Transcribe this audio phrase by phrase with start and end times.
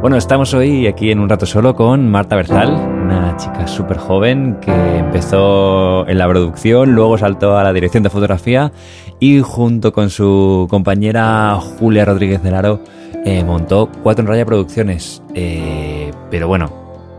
[0.00, 4.56] Bueno, estamos hoy aquí en un rato solo con Marta Berzal, una chica súper joven
[4.62, 8.72] que empezó en la producción, luego saltó a la dirección de fotografía
[9.18, 12.80] y junto con su compañera Julia Rodríguez de Laro
[13.26, 15.22] eh, montó Cuatro en Raya Producciones.
[15.34, 16.72] Eh, pero bueno,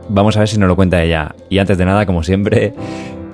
[0.10, 1.36] vamos a ver si nos lo cuenta ella.
[1.50, 2.74] Y antes de nada, como siempre,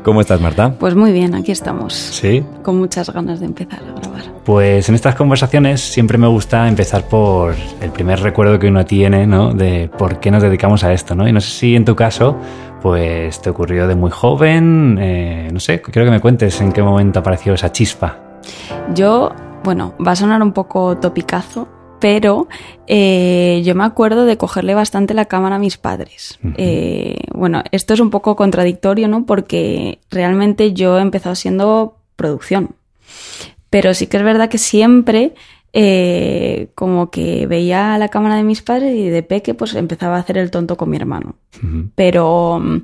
[0.03, 0.73] ¿cómo estás Marta?
[0.79, 1.93] Pues muy bien, aquí estamos.
[1.93, 2.43] Sí.
[2.63, 4.23] Con muchas ganas de empezar a grabar.
[4.43, 9.27] Pues en estas conversaciones siempre me gusta empezar por el primer recuerdo que uno tiene,
[9.27, 9.53] ¿no?
[9.53, 11.27] De por qué nos dedicamos a esto, ¿no?
[11.27, 12.37] Y no sé si en tu caso,
[12.81, 16.81] pues te ocurrió de muy joven, eh, no sé, quiero que me cuentes en qué
[16.81, 18.19] momento apareció esa chispa.
[18.93, 19.31] Yo,
[19.63, 21.67] bueno, va a sonar un poco topicazo,
[21.99, 22.47] pero
[22.87, 26.39] eh, yo me acuerdo de cogerle bastante la cámara a mis padres.
[26.57, 29.25] Eh, bueno, esto es un poco contradictorio, ¿no?
[29.25, 32.75] Porque realmente yo he empezado siendo producción.
[33.69, 35.33] Pero sí que es verdad que siempre
[35.73, 40.19] eh, como que veía la cámara de mis padres y de peque pues empezaba a
[40.19, 41.35] hacer el tonto con mi hermano.
[41.95, 42.77] Pero mm,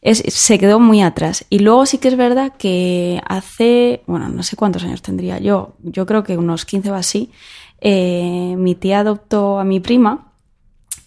[0.00, 1.44] es, se quedó muy atrás.
[1.50, 5.74] Y luego sí que es verdad que hace, bueno, no sé cuántos años tendría yo,
[5.82, 7.30] yo creo que unos 15 o así,
[7.80, 10.32] eh, mi tía adoptó a mi prima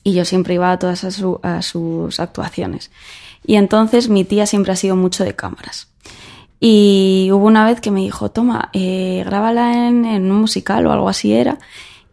[0.03, 2.91] y yo siempre iba a todas a, su, a sus actuaciones.
[3.45, 5.87] Y entonces mi tía siempre ha sido mucho de cámaras.
[6.59, 11.09] Y hubo una vez que me dijo, toma, eh, grábala en, un musical o algo
[11.09, 11.57] así era.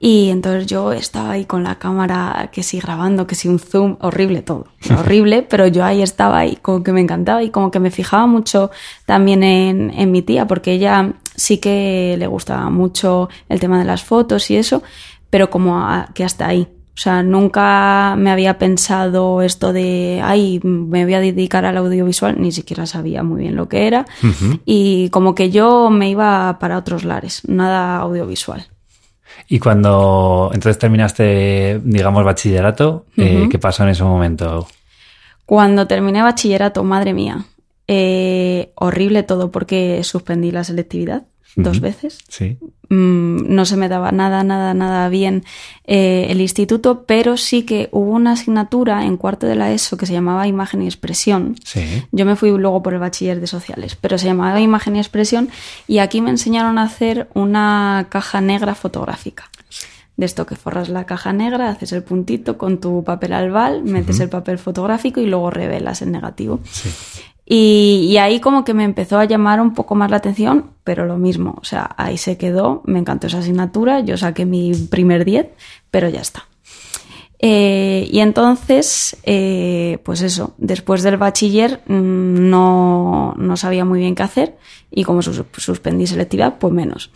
[0.01, 3.97] Y entonces yo estaba ahí con la cámara, que sí grabando, que sí un zoom,
[4.01, 4.67] horrible todo,
[4.99, 8.27] horrible, pero yo ahí estaba ahí, como que me encantaba y como que me fijaba
[8.27, 8.71] mucho
[9.07, 13.85] también en, en mi tía, porque ella sí que le gustaba mucho el tema de
[13.85, 14.83] las fotos y eso,
[15.31, 16.69] pero como a, que hasta ahí.
[16.95, 22.41] O sea, nunca me había pensado esto de, ay, me voy a dedicar al audiovisual,
[22.41, 24.05] ni siquiera sabía muy bien lo que era.
[24.21, 24.61] Uh -huh.
[24.65, 28.67] Y como que yo me iba para otros lares, nada audiovisual.
[29.49, 33.45] Y cuando entonces terminaste, digamos, bachillerato, uh -huh.
[33.45, 34.67] eh, ¿qué pasó en ese momento?
[35.47, 37.45] Cuando terminé bachillerato, madre mía,
[37.87, 41.63] eh, horrible todo porque suspendí la selectividad uh -huh.
[41.63, 42.19] dos veces.
[42.29, 42.59] Sí.
[42.91, 45.45] Mm, no se me daba nada, nada, nada bien
[45.85, 50.07] eh, el instituto, pero sí que hubo una asignatura en cuarto de la ESO que
[50.07, 51.57] se llamaba Imagen y Expresión.
[51.65, 52.05] Sí.
[52.13, 55.51] Yo me fui luego por el bachiller de sociales, pero se llamaba Imagen y Expresión
[55.87, 59.51] y aquí me enseñaron a hacer una caja negra fotográfica.
[60.17, 64.17] De esto que forras la caja negra, haces el puntito con tu papel albal, metes
[64.17, 64.23] uh -huh.
[64.25, 66.59] el papel fotográfico y luego revelas el negativo.
[66.69, 66.91] Sí.
[67.51, 71.17] Y, ahí como que me empezó a llamar un poco más la atención, pero lo
[71.17, 75.49] mismo, o sea, ahí se quedó, me encantó esa asignatura, yo saqué mi primer 10,
[75.91, 76.45] pero ya está.
[77.39, 84.15] Eh, y entonces, eh, pues eso, después del bachiller mmm, no, no, sabía muy bien
[84.15, 84.59] qué hacer
[84.91, 87.11] y como sus, suspendí selectividad, pues menos.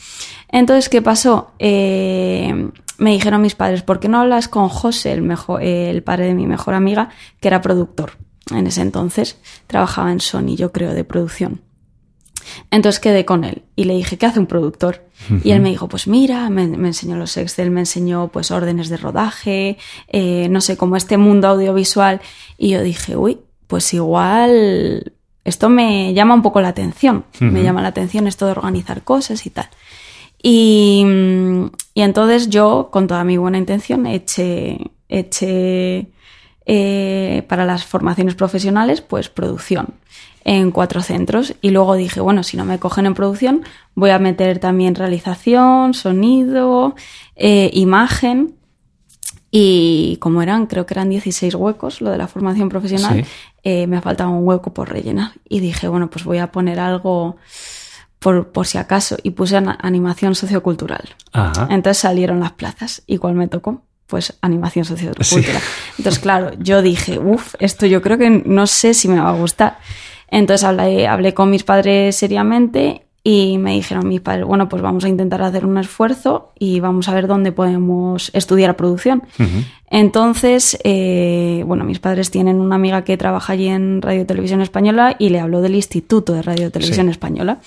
[0.48, 1.53] Entonces, ¿qué pasó?
[1.59, 6.26] Eh, me dijeron mis padres, ¿por qué no hablas con José, el, mejor, el padre
[6.26, 8.12] de mi mejor amiga, que era productor?
[8.54, 11.60] En ese entonces trabajaba en Sony, yo creo, de producción.
[12.70, 15.04] Entonces quedé con él y le dije, ¿qué hace un productor?
[15.30, 15.40] Uh -huh.
[15.44, 18.88] Y él me dijo, pues mira, me, me, enseñó los Excel, me enseñó pues órdenes
[18.88, 22.20] de rodaje, eh, no sé, como este mundo audiovisual.
[22.58, 25.12] Y yo dije, uy, pues igual
[25.44, 27.50] esto me llama un poco la atención, uh -huh.
[27.50, 29.68] me llama la atención esto de organizar cosas y tal.
[30.42, 31.04] Y,
[31.94, 36.08] y entonces yo, con toda mi buena intención, eché, eché
[36.64, 39.94] eh, para las formaciones profesionales, pues producción
[40.44, 41.54] en cuatro centros.
[41.60, 43.64] Y luego dije, bueno, si no me cogen en producción,
[43.94, 46.94] voy a meter también realización, sonido,
[47.36, 48.54] eh, imagen.
[49.50, 53.30] Y como eran, creo que eran 16 huecos, lo de la formación profesional, sí.
[53.64, 55.32] eh, me faltaba un hueco por rellenar.
[55.48, 57.36] Y dije, bueno, pues voy a poner algo
[58.18, 59.16] por, por si acaso.
[59.22, 61.16] Y puse animación sociocultural.
[61.32, 61.68] Ajá.
[61.70, 63.02] Entonces salieron las plazas.
[63.06, 63.82] ¿Y cuál me tocó?
[64.12, 65.62] Pues animación sociocultural.
[65.62, 65.94] Sí.
[65.96, 69.32] Entonces, claro, yo dije, uff, esto yo creo que no sé si me va a
[69.32, 69.78] gustar.
[70.28, 75.06] Entonces hablé, hablé con mis padres seriamente y me dijeron mis padres, bueno, pues vamos
[75.06, 79.22] a intentar hacer un esfuerzo y vamos a ver dónde podemos estudiar producción.
[79.38, 79.64] Uh -huh.
[79.88, 85.16] Entonces, eh, bueno, mis padres tienen una amiga que trabaja allí en Radio Televisión Española
[85.18, 87.12] y le habló del Instituto de Radio Televisión sí.
[87.12, 87.60] Española.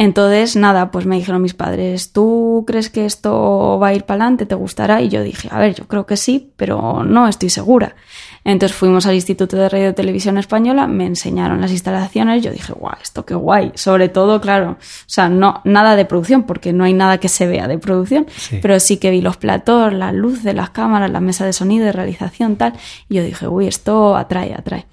[0.00, 4.22] Entonces, nada, pues me dijeron mis padres, ¿tú crees que esto va a ir para
[4.22, 4.46] adelante?
[4.46, 5.02] ¿Te gustará?
[5.02, 7.96] Y yo dije, a ver, yo creo que sí, pero no estoy segura.
[8.44, 12.72] Entonces fuimos al Instituto de Radio y Televisión Española, me enseñaron las instalaciones, yo dije,
[12.74, 13.72] guau, esto qué guay.
[13.74, 17.48] Sobre todo, claro, o sea, no, nada de producción, porque no hay nada que se
[17.48, 18.60] vea de producción, sí.
[18.62, 21.86] pero sí que vi los platós, la luz de las cámaras, la mesa de sonido,
[21.86, 22.74] de realización, tal.
[23.08, 24.86] Y yo dije, uy, esto atrae, atrae.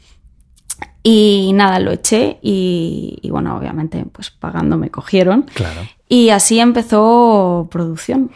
[1.07, 5.43] Y nada, lo eché y, y, bueno, obviamente, pues pagando me cogieron.
[5.53, 5.81] Claro.
[6.09, 8.31] Y así empezó producción.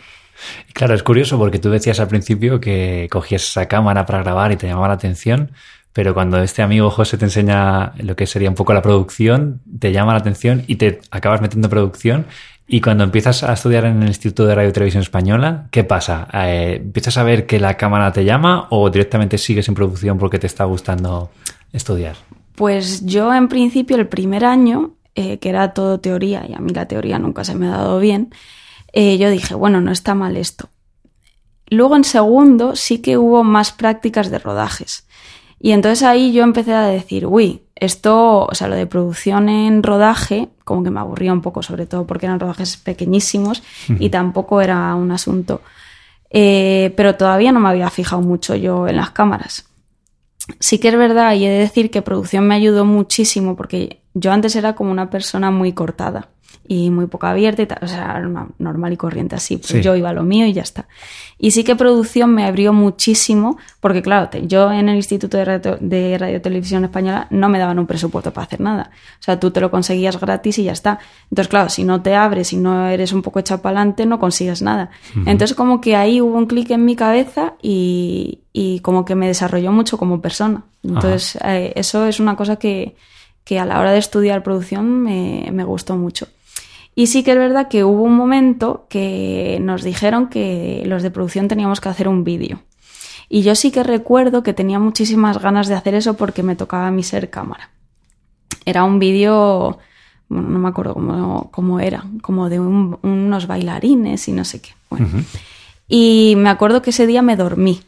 [0.74, 4.56] Claro, es curioso porque tú decías al principio que cogías esa cámara para grabar y
[4.56, 5.52] te llamaba la atención,
[5.94, 9.92] pero cuando este amigo José te enseña lo que sería un poco la producción, te
[9.92, 12.28] llama la atención y te acabas metiendo producción.
[12.68, 16.28] Y cuando empiezas a estudiar en el Instituto de Radio y Televisión Española, ¿qué pasa?
[16.32, 20.38] Eh, ¿Empiezas a ver que la cámara te llama o directamente sigues en producción porque
[20.38, 21.32] te está gustando
[21.74, 22.16] estudiar?
[22.60, 26.74] Pues yo en principio el primer año, eh, que era todo teoría, y a mí
[26.74, 28.34] la teoría nunca se me ha dado bien,
[28.92, 30.68] eh, yo dije, bueno, no está mal esto.
[31.68, 35.08] Luego en segundo sí que hubo más prácticas de rodajes.
[35.58, 39.82] Y entonces ahí yo empecé a decir, uy, esto, o sea, lo de producción en
[39.82, 44.60] rodaje, como que me aburría un poco, sobre todo porque eran rodajes pequeñísimos y tampoco
[44.60, 45.62] era un asunto.
[46.30, 49.69] Eh, pero todavía no me había fijado mucho yo en las cámaras.
[50.60, 54.32] Sí que es verdad y he de decir que producción me ayudó muchísimo porque yo
[54.32, 56.30] antes era como una persona muy cortada
[56.68, 58.20] y muy poco abierta y tal, o sea,
[58.60, 60.88] normal y corriente así, pues yo iba a lo mío y ya está.
[61.40, 65.78] Y sí que producción me abrió muchísimo, porque claro, yo en el Instituto de Radio,
[65.82, 69.50] de Radio Televisión Española no me daban un presupuesto para hacer nada, o sea, tú
[69.50, 71.00] te lo conseguías gratis y ya está.
[71.32, 74.20] Entonces, claro, si no te abres, si no eres un poco echado para adelante, no
[74.20, 74.92] consigues nada.
[75.26, 79.26] Entonces, como que ahí hubo un clic en mi cabeza y, y, como que me
[79.26, 80.66] desarrolló mucho como persona.
[80.84, 82.96] Entonces, eh, eso es una cosa que,
[83.50, 86.28] que a la hora de estudiar producción me, me gustó mucho.
[86.94, 91.10] Y sí que es verdad que hubo un momento que nos dijeron que los de
[91.10, 92.62] producción teníamos que hacer un vídeo.
[93.28, 96.86] Y yo sí que recuerdo que tenía muchísimas ganas de hacer eso porque me tocaba
[96.86, 97.72] a mí ser cámara.
[98.66, 99.80] Era un vídeo,
[100.28, 104.74] bueno, no me acuerdo cómo, era, como de unos bailarines y no sé qué.
[105.88, 107.82] Y me acuerdo que ese día me dormí.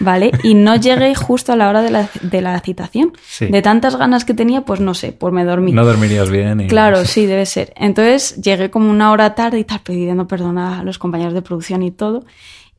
[0.00, 0.32] ¿Vale?
[0.42, 3.12] Y no llegué justo a la hora de la, de la citación.
[3.40, 5.72] De tantas ganas que tenía, pues no sé, pues me dormí.
[5.72, 6.66] No dormirías bien.
[6.68, 7.72] Claro, sí, debe ser.
[7.76, 11.82] Entonces llegué como una hora tarde y tal, pidiendo perdón a los compañeros de producción
[11.82, 12.24] y todo.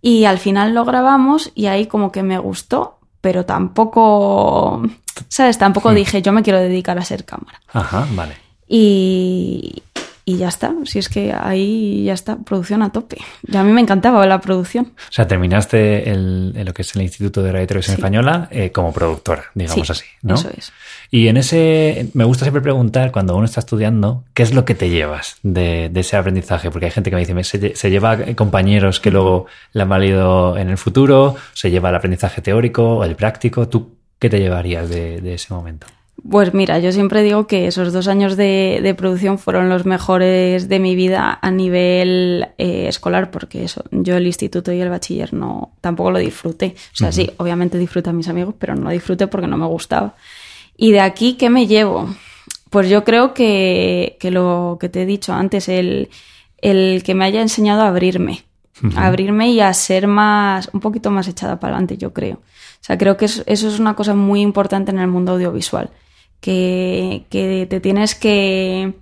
[0.02, 4.84] Y al final lo grabamos y ahí como que me gustó, pero tampoco,
[5.28, 5.58] ¿sabes?
[5.58, 7.62] Tampoco dije, yo me quiero dedicar a ser cámara.
[7.74, 8.36] Ajá, vale.
[8.68, 9.84] Y,
[10.28, 10.76] y ya está.
[10.84, 13.18] Si es que ahí ya está, producción a tope.
[13.48, 14.92] Y a mí me encantaba la producción.
[14.98, 18.74] O sea, terminaste el, lo que es el Instituto de Radio y Televisión Española eh,
[18.74, 20.36] como productora, digamos así, ¿no?
[20.36, 20.74] Eso es.
[21.12, 24.76] Y en ese, me gusta siempre preguntar cuando uno está estudiando, ¿qué es lo que
[24.76, 26.72] te llevas de, ese aprendizaje?
[26.72, 30.70] Porque hay gente que me dice, se, lleva compañeros que luego le han valido en
[30.70, 33.70] el futuro, se lleva el aprendizaje teórico o el práctico.
[33.70, 35.88] ¿Tú qué te llevarías de ese momento?
[36.24, 40.80] Pues mira, yo siempre digo que esos dos años de, producción fueron los mejores de
[40.80, 45.72] mi vida a nivel eh, escolar, porque eso, yo el instituto y el bachiller no,
[45.80, 46.75] tampoco lo disfruté.
[46.94, 49.68] O sea, sí, obviamente disfruté a mis amigos, pero no lo disfruté porque no me
[49.68, 50.16] gustaba.
[50.75, 52.10] Y de aquí, ¿qué me llevo?
[52.72, 56.10] Pues yo creo que, lo que te he dicho antes, el,
[56.62, 58.44] el que me haya enseñado a abrirme,
[58.96, 62.38] a abrirme y a ser más, un poquito más echada para adelante, yo creo.
[62.38, 65.92] O sea, creo que eso es una cosa muy importante en el mundo audiovisual
[66.42, 67.25] que,
[67.69, 68.94] te tienes que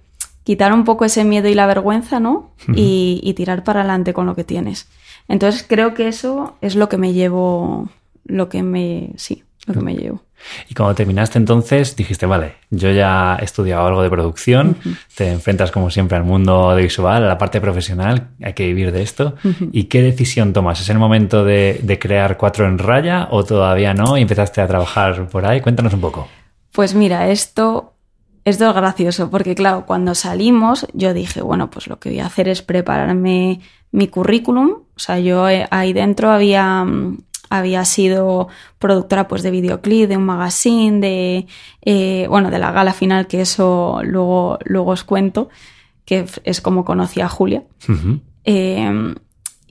[0.44, 2.52] quitar un poco ese miedo y la vergüenza, ¿no?
[2.76, 4.88] y, tirar para adelante con lo que tienes.
[5.28, 7.90] Entonces creo que eso es lo que me llevo,
[8.26, 10.22] lo que me, sí, lo que me llevo.
[10.70, 14.78] Y cuando terminaste entonces dijiste, vale, yo ya he estudiado algo de producción,
[15.16, 19.02] te enfrentas como siempre al mundo audiovisual, a la parte profesional, hay que vivir de
[19.02, 19.36] esto.
[19.72, 20.82] ¿Y qué decisión tomas?
[20.82, 24.68] ¿Es el momento de, de crear cuatro en raya o todavía no y empezaste a
[24.68, 25.62] trabajar por ahí?
[25.62, 26.28] Cuéntanos un poco.
[26.76, 27.94] Pues mira, esto,
[28.44, 32.26] esto es gracioso, porque claro, cuando salimos yo dije, bueno, pues lo que voy a
[32.26, 33.62] hacer es prepararme
[33.94, 34.72] mi currículum.
[34.94, 40.18] O sea, yo eh, ahí dentro había, mm, había sido productora pues de videoclip, de
[40.18, 41.48] un magazine, de
[41.82, 45.48] eh, bueno, de la gala final, que eso luego, luego os cuento,
[46.04, 47.64] que es como conocí a Julia.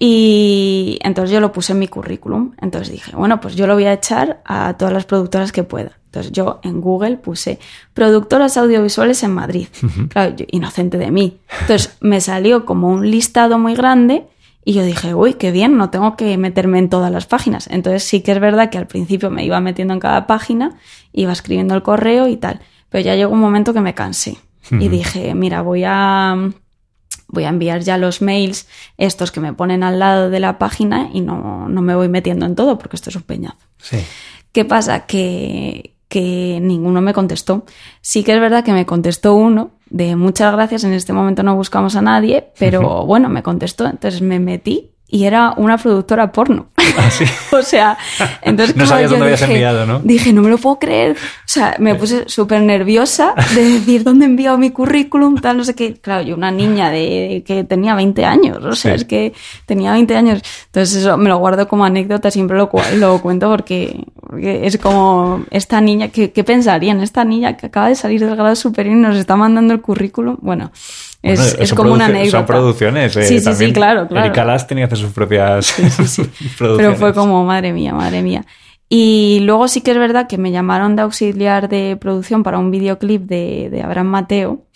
[0.06, 2.52] Y entonces yo lo puse en mi currículum.
[2.60, 5.92] Entonces dije, bueno, pues yo lo voy a echar a todas las productoras que pueda.
[6.04, 7.58] Entonces yo en Google puse
[7.94, 9.66] productoras audiovisuales en Madrid.
[10.10, 11.38] Claro, inocente de mí.
[11.62, 14.26] Entonces me salió como un listado muy grande
[14.62, 17.66] y yo dije, uy, qué bien, no tengo que meterme en todas las páginas.
[17.70, 20.76] Entonces sí que es verdad que al principio me iba metiendo en cada página,
[21.14, 22.60] iba escribiendo el correo y tal.
[22.90, 24.36] Pero ya llegó un momento que me cansé
[24.70, 26.36] y dije, mira, voy a
[27.34, 31.10] voy a enviar ya los mails estos que me ponen al lado de la página
[31.12, 33.58] y no, no me voy metiendo en todo porque esto es un peñazo.
[33.78, 33.98] Sí.
[34.52, 35.04] ¿Qué pasa?
[35.06, 37.66] Que, que ninguno me contestó.
[38.00, 41.54] Sí que es verdad que me contestó uno de muchas gracias, en este momento no
[41.54, 46.66] buscamos a nadie, pero bueno, me contestó, entonces me metí y era una productora porno.
[46.98, 47.24] Ah, sí.
[47.52, 47.96] o sea,
[48.42, 50.00] entonces No sabías dónde habías dije, enviado, ¿no?
[50.00, 51.12] Dije, no me lo puedo creer.
[51.12, 55.64] O sea, me puse súper nerviosa de decir dónde he enviado mi currículum, tal, no
[55.64, 55.94] sé qué.
[55.94, 58.96] Claro, yo una niña de que tenía 20 años, o sea, Sí.
[58.96, 59.32] es que
[59.66, 60.42] tenía 20 años.
[60.66, 65.44] Entonces eso me lo guardo como anécdota, siempre lo, lo cuento porque, porque es como
[65.50, 67.00] esta niña, ¿qué, ¿qué pensarían?
[67.00, 70.36] Esta niña que acaba de salir del grado superior y nos está mandando el currículum.
[70.40, 70.70] Bueno,
[71.24, 72.38] Bueno, es como una anécdota.
[72.38, 73.16] Son producciones.
[73.16, 74.26] eh, Sí, sí, sí, claro, claro.
[74.26, 76.28] Erika tenía que hacer sus propias Pero
[76.58, 76.98] producciones.
[76.98, 78.44] fue como, madre mía, madre mía.
[78.88, 82.70] Y luego sí que es verdad que me llamaron de auxiliar de producción para un
[82.70, 84.66] videoclip de, de Abraham Mateo,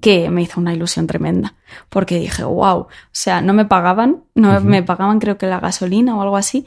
[0.00, 1.54] que me hizo una ilusión tremenda.
[1.88, 6.16] Porque dije, wow, o sea, no me pagaban, no me pagaban creo que la gasolina
[6.16, 6.64] o algo así,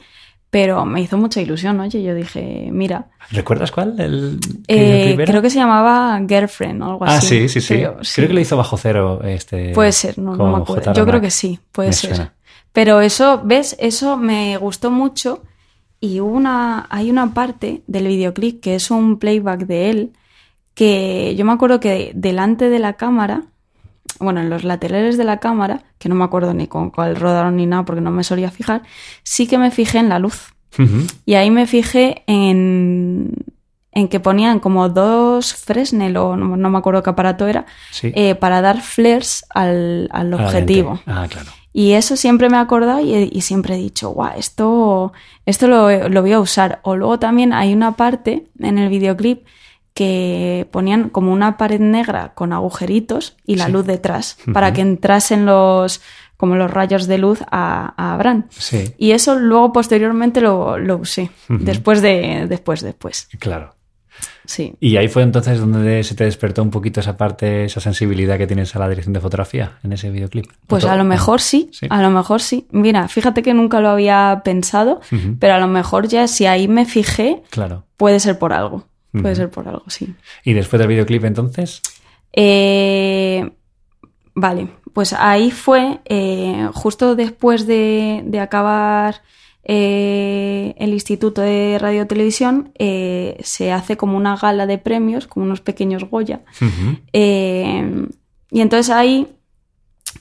[0.52, 3.98] pero me hizo mucha ilusión, oye, yo dije, mira, ¿Recuerdas cuál?
[3.98, 7.48] El eh, creo que se llamaba Girlfriend o algo Ah, así.
[7.48, 7.74] sí, sí, sí.
[7.76, 9.22] Creo, que lo hizo bajo cero.
[9.24, 10.82] Este, Puede ser, no, no me acuerdo.
[10.90, 10.92] J.
[10.92, 12.10] Yo creo que sí, puede Me ser.
[12.16, 12.34] suena.
[12.74, 13.76] Pero eso, ¿ves?
[13.80, 15.42] Eso me gustó mucho.
[16.00, 20.12] Y una, hay una parte del videoclip que es un playback de él,
[20.74, 23.44] que yo me acuerdo que delante de la cámara,
[24.22, 27.56] bueno, en los laterales de la cámara, que no me acuerdo ni con cuál rodaron
[27.56, 28.82] ni nada porque no me solía fijar,
[29.22, 30.52] sí que me fijé en la luz.
[31.26, 33.34] Y ahí me fijé en,
[33.92, 38.10] en que ponían como dos Fresnel o no, no me acuerdo qué aparato era, Sí.
[38.14, 41.00] eh, para dar flares al, al objetivo.
[41.06, 41.50] Ah, claro.
[41.74, 45.12] Y eso siempre me he acordado y, y siempre he dicho, guau, esto,
[45.46, 46.80] esto lo, lo voy a usar.
[46.84, 49.46] O luego también hay una parte en el videoclip
[49.94, 53.72] que ponían como una pared negra con agujeritos y la Sí.
[53.72, 56.00] luz detrás para que entrasen los
[56.38, 58.46] como los rayos de luz a, a Abraham.
[58.50, 61.30] Sí, Y eso luego posteriormente lo, lo usé.
[61.48, 63.28] Después de, después, después.
[63.38, 63.74] claro.
[64.44, 64.74] Sí.
[64.80, 68.46] Y ahí fue entonces donde se te despertó un poquito esa parte, esa sensibilidad que
[68.48, 70.46] tienes a la dirección de fotografía en ese videoclip.
[70.66, 71.86] Pues ¿O a lo mejor sí, Sí.
[71.88, 72.66] a lo mejor sí.
[72.72, 75.00] Mira, fíjate que nunca lo había pensado,
[75.38, 77.84] pero a lo mejor ya si ahí me fijé, Claro.
[77.96, 78.84] puede ser por algo.
[79.12, 80.14] Puede ser por algo, sí.
[80.44, 81.82] Y después del videoclip entonces,
[82.32, 83.50] Eh,
[84.34, 89.22] vale, pues ahí fue eh, justo después de, de acabar
[89.64, 95.44] eh, el Instituto de Radio Televisión, eh, se hace como una gala de premios, como
[95.44, 96.40] unos pequeños Goya.
[97.12, 99.28] Y entonces ahí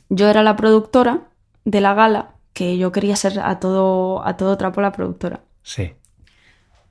[0.10, 1.30] yo era la productora
[1.66, 5.42] de la gala, que yo quería ser a todo, a todo trapo la productora.
[5.64, 5.94] sí.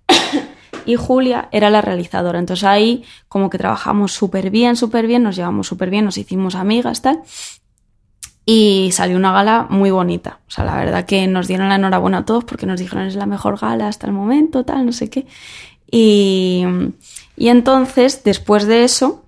[0.87, 2.39] Y Julia era la realizadora.
[2.39, 6.55] Entonces ahí como que trabajamos súper bien, súper bien, nos llevamos súper bien, nos hicimos
[6.55, 7.21] amigas, tal.
[8.47, 10.41] Y salió una gala muy bonita.
[10.49, 13.15] O sea, la verdad que nos dieron la enhorabuena a todos porque nos dijeron es
[13.15, 15.27] la mejor gala hasta el momento, tal, no sé qué.
[15.91, 16.65] Y,
[17.37, 19.25] y entonces, después de eso,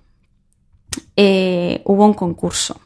[1.15, 2.79] eh, hubo un concurso.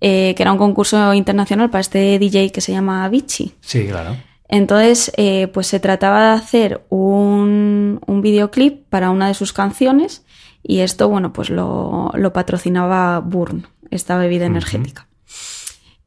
[0.00, 3.54] eh, que era un concurso internacional para este DJ que se llama Avicii.
[3.60, 4.16] Sí, claro.
[4.48, 10.24] Entonces, eh, pues se trataba de hacer un, un videoclip para una de sus canciones
[10.62, 15.06] y esto, bueno, pues lo, lo patrocinaba Burn, esta bebida energética.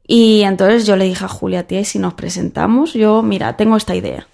[0.06, 2.94] Y entonces yo le dije a Julia, tía, ¿y si nos presentamos?
[2.94, 4.26] Yo, mira, tengo esta idea.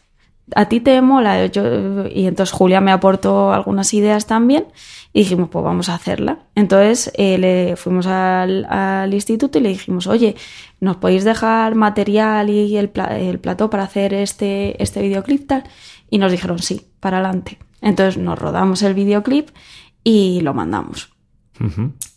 [0.54, 1.46] ¿A ti te mola?
[1.46, 4.66] Yo- y entonces Julia me aportó algunas ideas también
[5.12, 6.40] y dijimos, pues vamos a hacerla.
[6.54, 10.36] Entonces eh, le fuimos al, instituto y le dijimos, oye,
[10.80, 15.64] ¿nos podéis dejar material y el, pla- el plató para hacer este, este videoclip tal?
[16.10, 17.58] Y nos dijeron, sí, para adelante.
[17.80, 19.48] Entonces nos rodamos el videoclip
[20.04, 21.10] y lo mandamos.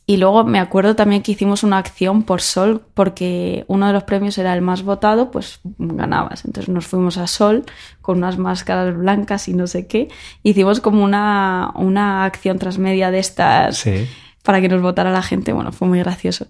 [0.10, 4.06] Y luego me acuerdo también que hicimos una acción por Sol, porque uno de los
[4.06, 6.46] premios era el más votado, pues ganabas.
[6.46, 7.63] Entonces nos fuimos a Sol
[8.01, 10.08] con unas máscaras blancas y no sé qué.
[10.42, 14.08] Hicimos como una, una acción transmedia de estas Sí.
[14.42, 15.54] para que nos votara la gente.
[15.54, 16.48] Bueno, fue muy gracioso.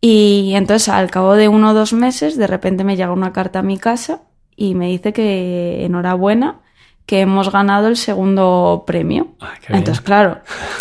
[0.00, 3.58] Y entonces al cabo de uno o dos meses, de repente me llega una carta
[3.58, 4.22] a mi casa
[4.56, 6.60] y me dice que enhorabuena,
[7.06, 9.28] que hemos ganado el segundo premio.
[9.40, 10.38] Ah, entonces, claro,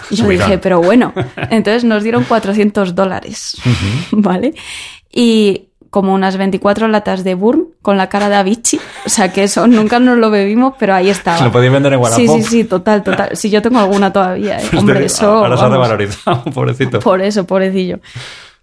[0.10, 1.14] yo dije, pero bueno,
[1.50, 3.58] entonces nos dieron 400 dólares,
[4.12, 4.54] ¿vale?
[5.12, 9.44] Y como unas 24 latas de Burn con la cara de Avicii, o sea que
[9.44, 11.44] eso nunca nos lo bebimos, pero ahí estaba.
[11.44, 12.38] Lo podéis vender en Sí, Wallapop.
[12.38, 13.36] sí, sí, total, total.
[13.36, 14.64] Si yo tengo alguna todavía, ¿eh?
[14.70, 15.30] Pues hombre, eso...
[15.30, 17.00] Ahora se ha revalorizado, pobrecito.
[17.00, 18.00] Por eso, pobrecillo.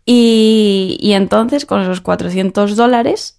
[0.07, 3.38] Y, y entonces, con esos 400 dólares,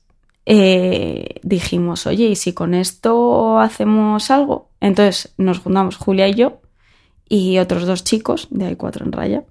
[0.52, 4.72] eh, dijimos, oye, ¿y si con esto hacemos algo?
[4.82, 6.62] Entonces nos juntamos Julia y yo
[7.30, 9.44] y otros dos chicos, de ahí cuatro en raya,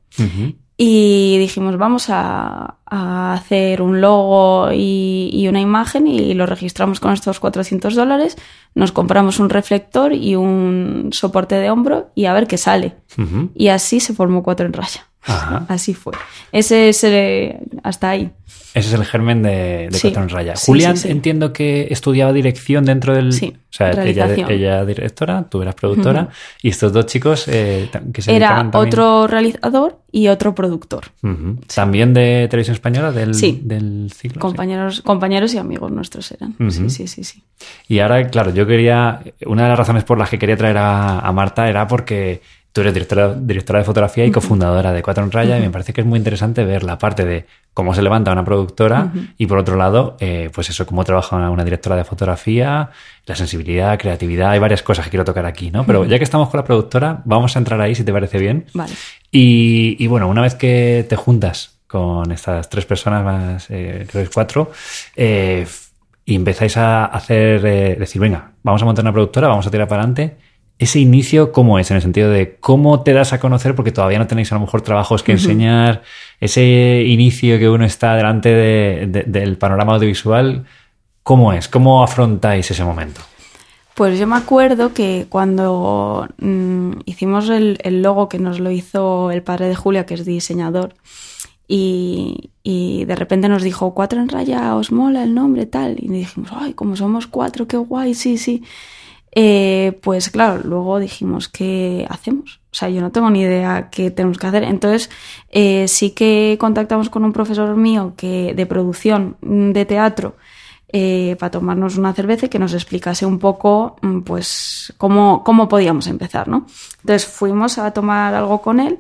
[0.76, 6.98] y dijimos, vamos a, a hacer un logo y, y una imagen y lo registramos
[6.98, 8.36] con estos 400 dólares,
[8.74, 12.96] nos compramos un reflector y un soporte de hombro y a ver qué sale.
[13.54, 15.07] Y así se formó cuatro en raya.
[15.24, 15.66] Ajá.
[15.68, 16.14] Así fue.
[16.52, 18.30] Ese es eh, hasta ahí.
[18.74, 20.12] Ese es el germen de, de Sí.
[20.14, 20.54] Raya.
[20.54, 23.32] Sí, Julián, sí, entiendo que estudiaba dirección dentro del...
[23.32, 26.28] Sí, o sea, ella, ella directora, tú eras productora,
[26.62, 31.06] y estos dos chicos eh, que se Era también- otro realizador y otro productor.
[31.74, 33.60] ¿También de televisión española, del, Sí.
[33.64, 34.40] del ciclo?
[34.40, 36.54] Compañeros, compañeros y amigos nuestros eran.
[36.70, 37.42] Sí, sí, sí, sí.
[37.88, 39.20] Y ahora, claro, yo quería.
[39.46, 42.40] Una de las razones por las que quería traer a, a Marta era porque
[42.78, 45.92] tú eres directora, directora de fotografía y cofundadora de Cuatro en Raya, y me parece
[45.92, 47.44] que es muy interesante ver la parte de
[47.74, 51.50] cómo se levanta una productora y, por otro lado, eh, pues eso, cómo trabaja una,
[51.50, 52.90] una directora de fotografía,
[53.26, 54.50] la sensibilidad, creatividad.
[54.50, 55.84] Hay varias cosas que quiero tocar aquí, ¿no?
[55.86, 58.66] Pero ya que estamos con la productora, vamos a entrar ahí, si te parece bien.
[58.74, 58.92] Vale.
[59.32, 64.22] Y, y bueno, una vez que te juntas con estas tres personas más, eh, creo
[64.22, 64.70] que es cuatro,
[65.16, 65.66] eh,
[66.24, 69.88] y empezáis a hacer, eh, decir, venga, vamos a montar una productora, vamos a tirar
[69.88, 70.47] para adelante.
[70.78, 71.90] Ese inicio, ¿cómo es?
[71.90, 74.60] En el sentido de cómo te das a conocer, porque todavía no tenéis a lo
[74.60, 76.02] mejor trabajos que enseñar,
[76.40, 80.64] ese inicio que uno está delante de- de- del panorama audiovisual,
[81.24, 81.66] ¿cómo es?
[81.68, 83.20] ¿Cómo afrontáis ese momento?
[83.94, 89.32] Pues yo me acuerdo que cuando mm, hicimos el, el logo que nos lo hizo
[89.32, 90.94] el padre de Julia, que es diseñador,
[91.66, 95.96] y, y de repente nos dijo, cuatro en raya, os mola el nombre, tal.
[95.98, 98.62] Y dijimos, ay, como somos cuatro, qué guay, sí, sí.
[99.32, 102.60] Eh, pues claro, luego dijimos, ¿qué hacemos?
[102.72, 104.64] O sea, yo no tengo ni idea qué tenemos que hacer.
[104.64, 105.10] Entonces,
[105.50, 110.36] eh, sí que contactamos con un profesor mío que, de producción mm, de teatro
[110.92, 115.68] eh, para tomarnos una cerveza y que nos explicase un poco, mm, pues, cómo, cómo
[115.68, 116.66] podíamos empezar, ¿no?
[117.00, 118.98] Entonces fuimos a tomar algo con él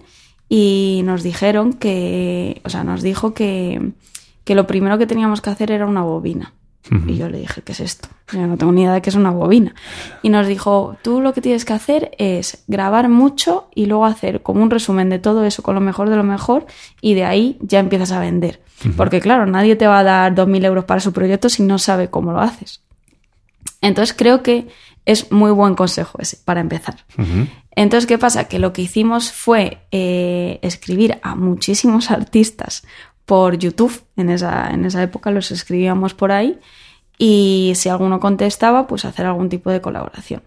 [0.48, 3.92] y nos dijeron que, o sea, nos dijo que,
[4.44, 6.54] que lo primero que teníamos que hacer era una bobina.
[7.06, 8.08] Y yo le dije, ¿qué es esto?
[8.32, 9.74] Yo no tengo ni idea de qué es una bobina.
[10.22, 14.42] Y nos dijo, tú lo que tienes que hacer es grabar mucho y luego hacer
[14.42, 16.66] como un resumen de todo eso con lo mejor de lo mejor
[17.02, 18.62] y de ahí ya empiezas a vender.
[18.96, 22.08] Porque claro, nadie te va a dar 2.000 euros para su proyecto si no sabe
[22.08, 22.80] cómo lo haces.
[23.80, 24.68] Entonces creo que
[25.04, 26.96] es muy buen consejo ese para empezar.
[27.70, 28.44] Entonces, ¿qué pasa?
[28.44, 32.84] Que lo que hicimos fue eh, escribir a muchísimos artistas
[33.28, 34.02] por YouTube.
[34.16, 36.58] En esa, en esa época los escribíamos por ahí.
[37.18, 40.42] Y si alguno contestaba, pues hacer algún tipo de colaboración.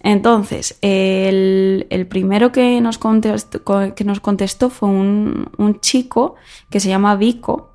[0.00, 3.62] Entonces, el, el primero que nos contestó,
[3.94, 6.36] que nos contestó fue un, un chico
[6.70, 7.74] que se llama Vico,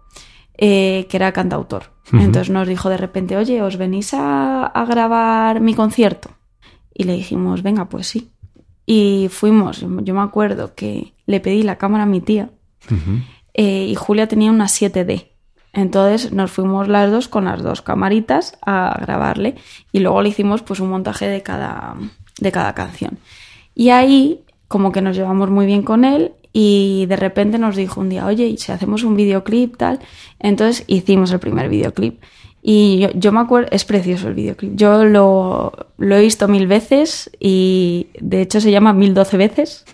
[0.58, 1.92] eh, que era cantautor.
[2.12, 6.32] Entonces nos dijo de repente, oye, ¿os venís a, a grabar mi concierto?
[6.92, 8.32] Y le dijimos, venga, pues sí.
[8.88, 12.50] Y fuimos, yo, yo me acuerdo que le pedí la cámara a mi tía
[13.54, 15.28] eh, y Julia tenía una 7D.
[15.74, 19.56] Entonces nos fuimos las dos con las dos camaritas a grabarle
[19.92, 21.96] y luego le hicimos pues un montaje de cada,
[22.40, 23.20] de cada canción.
[23.76, 28.02] Y ahí como que nos llevamos muy bien con él y de repente nos dijo
[28.02, 30.00] un día, oye, ¿y si hacemos un videoclip tal?
[30.40, 32.22] Entonces hicimos el primer videoclip.
[32.62, 34.76] Y yo, yo me acuerdo, es precioso el videoclip.
[34.76, 39.86] Yo lo, lo he visto mil veces y de hecho se llama mil doce veces.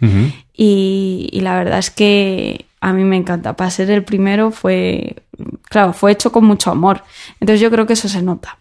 [0.54, 3.56] Y, y la verdad es que a mí me encanta.
[3.56, 5.24] Para ser el primero fue,
[5.64, 7.02] claro, fue hecho con mucho amor.
[7.40, 8.60] Entonces yo creo que eso se nota.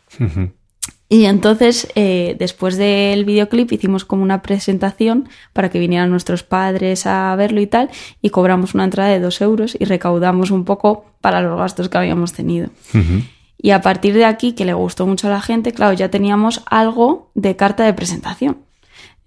[1.10, 7.06] Y entonces, eh, después del videoclip, hicimos como una presentación para que vinieran nuestros padres
[7.06, 7.90] a verlo y tal,
[8.22, 11.98] y cobramos una entrada de dos euros y recaudamos un poco para los gastos que
[11.98, 12.70] habíamos tenido.
[13.58, 16.62] Y a partir de aquí, que le gustó mucho a la gente, claro, ya teníamos
[16.64, 18.56] algo de carta de presentación.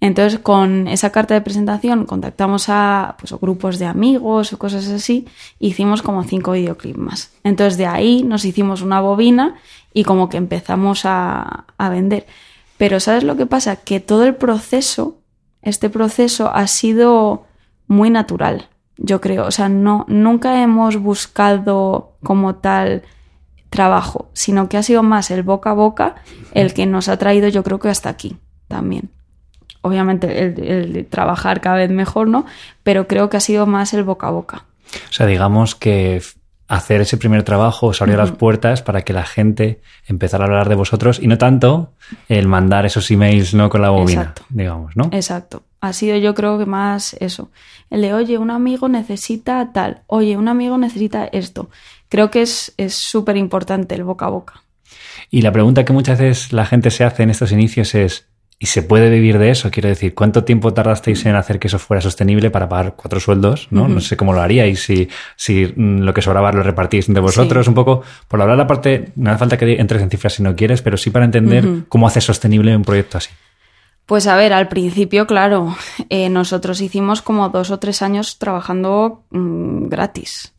[0.00, 5.26] Entonces, con esa carta de presentación contactamos a pues, grupos de amigos o cosas así,
[5.58, 7.32] hicimos como cinco videoclips más.
[7.42, 9.56] Entonces, de ahí nos hicimos una bobina
[9.92, 12.26] y como que empezamos a, a vender.
[12.76, 13.76] Pero ¿sabes lo que pasa?
[13.76, 15.18] Que todo el proceso,
[15.62, 17.46] este proceso ha sido
[17.88, 19.46] muy natural, yo creo.
[19.46, 23.02] O sea, no, nunca hemos buscado como tal
[23.68, 26.14] trabajo, sino que ha sido más el boca a boca
[26.54, 28.36] el que nos ha traído yo creo que hasta aquí
[28.68, 29.10] también.
[29.82, 32.46] Obviamente el, trabajar cada vez mejor, ¿no?
[32.82, 34.64] Pero creo que ha sido más el boca a boca.
[35.08, 36.22] O sea, digamos que
[36.68, 40.68] hacer ese primer trabajo os abrió las puertas para que la gente empezara a hablar
[40.68, 41.92] de vosotros y no tanto
[42.28, 44.42] el mandar esos emails no con la bobina, Exacto.
[44.50, 45.08] digamos, ¿no?
[45.12, 45.62] Exacto.
[45.80, 47.50] Ha sido yo creo que más eso.
[47.88, 51.70] El de, oye, un amigo necesita tal, oye, un amigo necesita esto.
[52.10, 54.62] Creo que es es súper importante el boca a boca.
[55.30, 58.26] Y la pregunta que muchas veces la gente se hace en estos inicios es,
[58.60, 59.70] ¿y se puede vivir de eso?
[59.70, 63.68] Quiero decir, ¿cuánto tiempo tardasteis en hacer que eso fuera sostenible para pagar cuatro sueldos?
[63.70, 67.22] No, no sé cómo lo haríais, si, si mm, lo que sobraba lo repartís entre
[67.22, 67.68] vosotros, Sí.
[67.70, 70.56] un poco, por hablar la parte, no hace falta que entres en cifras si no
[70.56, 73.30] quieres, pero sí para entender cómo haces sostenible un proyecto así.
[74.06, 75.76] Pues a ver, al principio, claro,
[76.08, 80.54] eh, nosotros hicimos como dos o tres años trabajando mm, gratis.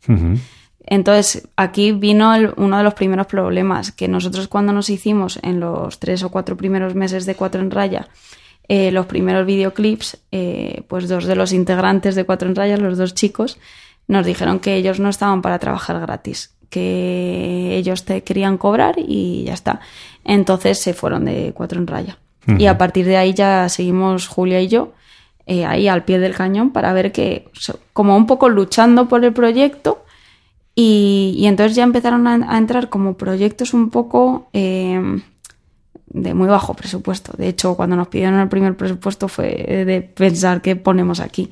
[0.90, 6.00] Entonces, aquí vino uno de los primeros problemas, que nosotros cuando nos hicimos en los
[6.00, 8.08] tres o cuatro primeros meses de Cuatro en Raya,
[8.68, 12.98] eh, los primeros videoclips, eh, pues dos de los integrantes de Cuatro en Raya, los
[12.98, 13.58] dos chicos,
[14.08, 19.44] nos dijeron que ellos no estaban para trabajar gratis, que ellos te querían cobrar y
[19.44, 19.78] ya está.
[20.24, 22.18] Entonces se fueron de Cuatro en Raya.
[22.58, 24.92] Y a partir de ahí ya seguimos Julia y yo
[25.46, 27.48] eh, ahí al pie del cañón para ver que,
[27.92, 30.04] como un poco luchando por el proyecto,
[30.74, 35.20] y, entonces ya empezaron a, entrar como proyectos un poco eh,
[36.06, 37.32] de muy bajo presupuesto.
[37.36, 41.50] De hecho, cuando nos pidieron el primer presupuesto fue de pensar qué ponemos aquí.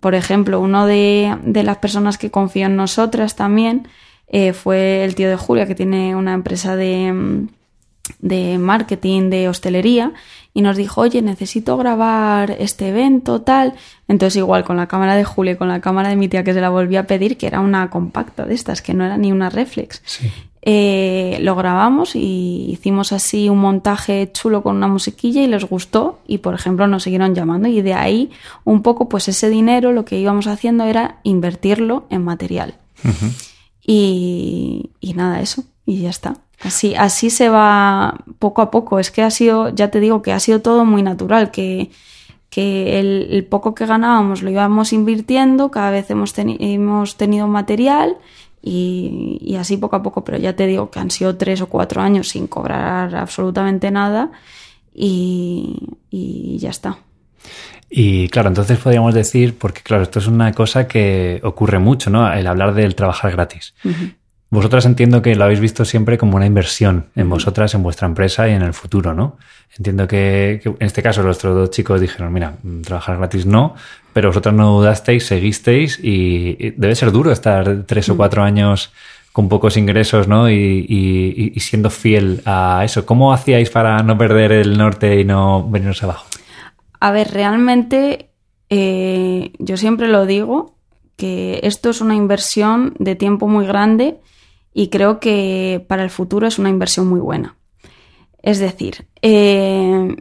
[0.00, 3.88] Por ejemplo, uno de, las personas que confió en nosotras también
[4.28, 7.48] eh, fue el tío de Julia, que tiene una empresa de,
[8.18, 10.12] de marketing, de hostelería,
[10.54, 13.74] y nos dijo, oye, necesito grabar este evento, tal.
[14.08, 16.54] Entonces igual con la cámara de Julia y con la cámara de mi tía que
[16.54, 19.32] se la volví a pedir, que era una compacta de estas, que no era ni
[19.32, 20.02] una reflex.
[20.62, 26.18] Eh, lo grabamos y hicimos así un montaje chulo con una musiquilla y les gustó
[26.26, 28.32] y por ejemplo nos siguieron llamando y de ahí
[28.64, 32.74] un poco pues ese dinero lo que íbamos haciendo era invertirlo en material.
[33.80, 36.34] y, y nada, eso, y ya está.
[36.60, 38.98] Así, así se va poco a poco.
[38.98, 41.90] Es que ha sido, ya te digo, que ha sido todo muy natural, que,
[42.50, 48.16] que el, poco que ganábamos lo íbamos invirtiendo, cada vez hemos, hemos tenido material
[48.62, 52.00] y, así poco a poco, pero ya te digo que han sido tres o cuatro
[52.02, 54.30] años sin cobrar absolutamente nada
[54.92, 56.98] y, ya está.
[57.88, 62.32] Y claro, entonces podríamos decir, porque claro, esto es una cosa que ocurre mucho, ¿no?
[62.32, 63.74] El hablar del trabajar gratis.
[64.48, 68.48] Vosotras entiendo que lo habéis visto siempre como una inversión en vosotras, en vuestra empresa
[68.48, 69.38] y en el futuro, ¿no?
[69.76, 72.54] Entiendo que, en este caso los otros dos chicos dijeron, mira,
[72.84, 73.74] trabajar gratis no,
[74.12, 78.16] pero vosotras no dudasteis, seguisteis y, debe ser duro estar tres o mm.
[78.16, 78.92] cuatro años
[79.32, 80.48] con pocos ingresos, ¿no?
[80.48, 83.04] Y, siendo fiel a eso.
[83.04, 86.26] ¿Cómo hacíais para no perder el norte y no venirnos abajo?
[87.00, 88.30] A ver, realmente
[88.70, 90.76] eh, yo siempre lo digo,
[91.16, 94.18] que esto es una inversión de tiempo muy grande
[94.78, 97.56] y creo que para el futuro es una inversión muy buena.
[98.42, 100.16] Es decir, eh,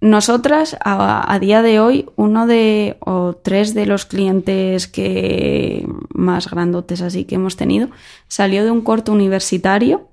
[0.00, 7.02] nosotras a, día de hoy, uno de o tres de los clientes que más grandotes
[7.02, 7.88] así que hemos tenido
[8.26, 10.08] salió de un corto universitario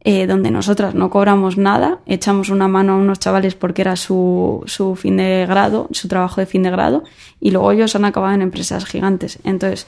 [0.00, 4.62] eh, donde nosotras no cobramos nada, echamos una mano a unos chavales porque era su,
[4.64, 7.04] su, fin de grado, su trabajo de fin de grado,
[7.40, 9.38] y luego ellos han acabado en empresas gigantes.
[9.44, 9.86] Entonces,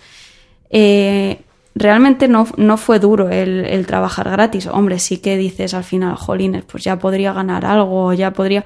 [0.68, 1.40] eh,
[1.74, 4.66] realmente no, no fue duro el, trabajar gratis.
[4.66, 8.64] Hombre, sí que dices al final, jolines, pues ya podría ganar algo, ya podría...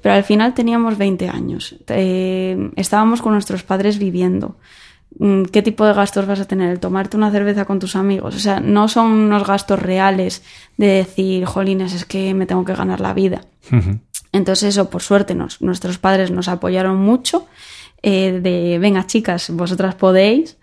[0.00, 4.56] Pero al final teníamos 20 años, eh, estábamos con nuestros padres viviendo.
[5.18, 6.70] Mm, ¿Qué tipo de gastos vas a tener?
[6.70, 8.36] El tomarte una cerveza con tus amigos.
[8.36, 10.42] O sea, no son unos gastos reales
[10.76, 13.40] de decir, jolines, es que me tengo que ganar la vida.
[14.32, 17.46] Entonces eso, por suerte, nos, nuestros padres nos apoyaron mucho.
[18.02, 20.56] Eh, de, venga chicas, vosotras podéis.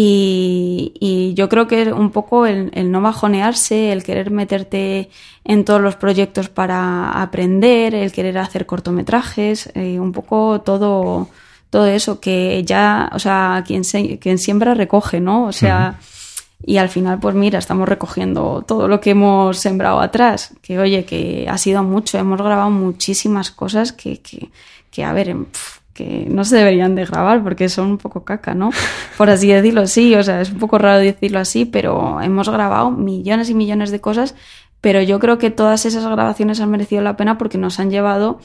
[0.00, 5.10] Y, yo creo que un poco el, no bajonearse, el querer meterte
[5.44, 11.28] en todos los proyectos para aprender, el querer hacer cortometrajes, eh, un poco todo,
[11.70, 15.46] todo eso que ya, o sea, quien, quien siembra recoge, ¿no?
[15.46, 15.98] O sea,
[16.64, 21.04] y al final, pues mira, estamos recogiendo todo lo que hemos sembrado atrás, que oye,
[21.06, 24.48] que ha sido mucho, hemos grabado muchísimas cosas que, que,
[24.92, 25.36] que a ver,
[25.98, 28.70] que no se deberían de grabar porque son un poco caca, ¿no?
[29.16, 32.92] Por así decirlo, sí, o sea, es un poco raro decirlo así, pero hemos grabado
[32.92, 34.36] millones y millones de cosas,
[34.80, 38.38] pero yo creo que todas esas grabaciones han merecido la pena porque nos han llevado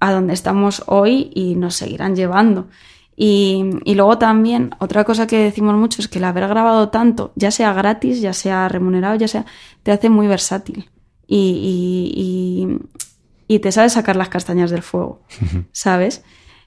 [0.00, 2.66] a donde estamos hoy y nos seguirán llevando.
[3.14, 3.62] Y,
[3.94, 7.72] luego también, otra cosa que decimos mucho es que el haber grabado tanto, ya sea
[7.72, 9.46] gratis, ya sea remunerado, ya sea,
[9.84, 10.90] te hace muy versátil.
[11.28, 15.22] Y, y, y te sabes sacar las castañas del fuego,
[15.72, 16.24] ¿sabes?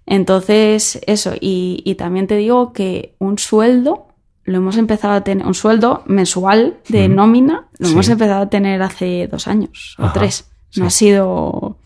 [0.10, 4.08] Entonces, eso, y, también te digo que un sueldo
[4.44, 8.82] lo hemos empezado a tener, un sueldo mensual de nómina, lo hemos empezado a tener
[8.82, 10.50] hace dos años o tres.
[10.76, 11.78] No ha sido,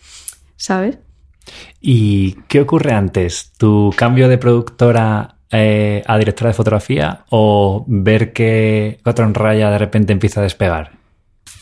[0.56, 1.00] ¿sabes?
[1.82, 3.52] ¿Y qué ocurre antes?
[3.58, 9.70] ¿Tu cambio de productora eh, a directora de fotografía o ver que Cuatro en Raya
[9.70, 11.03] de repente empieza a despegar?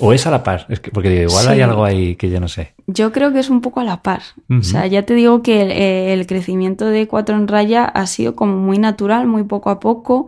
[0.01, 0.65] ¿O es a la par?
[0.69, 2.73] Es que, porque igual hay algo ahí que yo no sé.
[2.87, 4.21] Yo creo que es un poco a la par.
[4.49, 8.57] O sea, ya te digo que el, crecimiento de Cuatro en Raya ha sido como
[8.57, 10.27] muy natural, muy poco a poco.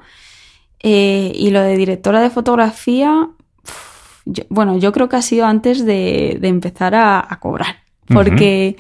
[0.82, 3.30] Eh, y lo de directora de fotografía,
[4.50, 7.78] bueno, yo creo que ha sido antes de, empezar a, cobrar.
[8.08, 8.76] Porque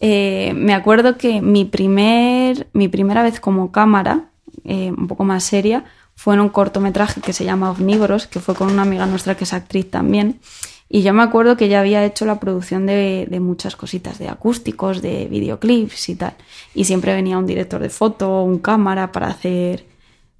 [0.00, 4.30] eh, me acuerdo que mi, primer, mi primera vez como cámara,
[4.64, 5.84] eh, un poco más seria,
[6.16, 9.44] fue en un cortometraje que se llama Omnívoros, que fue con una amiga nuestra que
[9.44, 10.40] es actriz también.
[10.88, 15.02] Y yo me acuerdo que ya había hecho la producción de, muchas cositas, de acústicos,
[15.02, 16.34] de videoclips y tal.
[16.74, 19.84] Y siempre venía un director de foto, un cámara para hacer,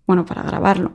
[0.07, 0.93] bueno, para grabarlo.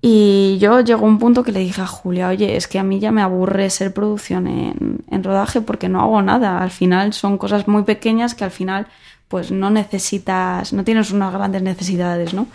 [0.00, 3.00] Y yo llegó un punto que le dije a Julia, oye, es que a mí
[3.00, 6.62] ya me aburre ser producción en rodaje porque no hago nada.
[6.62, 8.86] Al final son cosas muy pequeñas que al final
[9.34, 12.46] pues no necesitas, no tienes unas grandes necesidades, ¿no?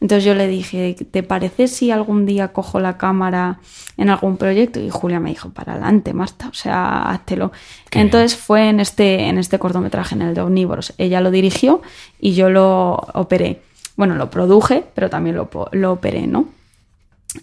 [0.00, 3.58] Entonces yo le dije, ¿te parece si algún día cojo la cámara
[3.96, 4.78] en algún proyecto?
[4.78, 7.50] Y Julia me dijo, para adelante, Marta, o sea, háztelo.
[7.90, 8.44] Qué Entonces bien.
[8.44, 10.94] fue en este, en este cortometraje, en el de Omnívoros.
[10.96, 11.82] Ella lo dirigió
[12.20, 13.60] y yo lo operé.
[13.96, 16.46] Bueno, lo produje, pero también lo, lo operé, ¿no?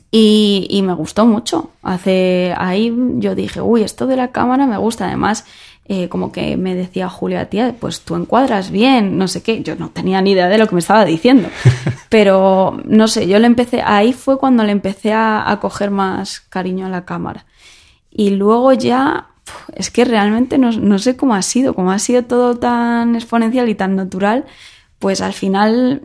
[0.09, 1.71] Y, y, me gustó mucho.
[1.83, 5.05] Hace ahí yo dije, uy, esto de la cámara me gusta.
[5.07, 5.45] Además,
[5.87, 9.61] eh, como que me decía Julia, tía, pues tú encuadras bien, no sé qué.
[9.61, 11.49] Yo no tenía ni idea de lo que me estaba diciendo.
[12.09, 16.39] Pero no sé, yo le empecé, ahí fue cuando le empecé a, a coger más
[16.39, 17.45] cariño a la cámara.
[18.09, 19.27] Y luego ya,
[19.75, 23.69] es que realmente no, no sé cómo ha sido, como ha sido todo tan exponencial
[23.69, 24.45] y tan natural,
[24.97, 26.01] pues al final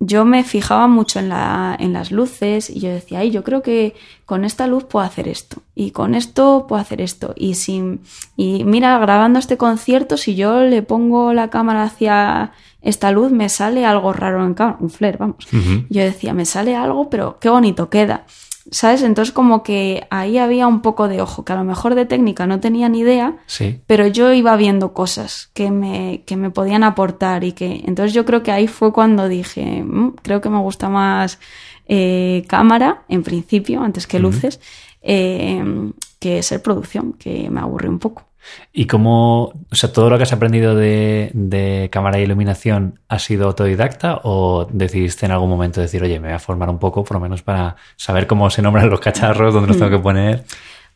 [0.00, 3.62] yo me fijaba mucho en, la, en, las luces y yo decía, ay, yo creo
[3.62, 3.94] que
[4.26, 7.32] con esta luz puedo hacer esto y con esto puedo hacer esto.
[7.36, 8.00] Y, si,
[8.36, 12.52] y mira, grabando este concierto, si yo le pongo la cámara hacia
[12.82, 15.46] esta luz, me sale algo raro en cámara, un flare, vamos.
[15.52, 15.86] Uh -huh.
[15.88, 18.26] Yo decía, me sale algo, pero qué bonito queda.
[18.74, 19.04] ¿Sabes?
[19.04, 22.48] Entonces como que ahí había un poco de ojo, que a lo mejor de técnica
[22.48, 23.80] no tenía ni idea, sí.
[23.86, 28.24] pero yo iba viendo cosas que me, que me podían aportar y que entonces yo
[28.24, 31.38] creo que ahí fue cuando dije, mmm, creo que me gusta más
[31.86, 35.00] eh, cámara, en principio, antes que luces, uh -huh.
[35.02, 38.24] eh, que ser producción, que me aburre un poco.
[38.72, 43.18] ¿Y cómo, o sea, todo lo que has aprendido de, de, cámara e iluminación ha
[43.18, 47.04] sido autodidacta o decidiste en algún momento decir, oye, me voy a formar un poco,
[47.04, 50.44] por lo menos para saber cómo se nombran los cacharros, dónde los tengo que poner?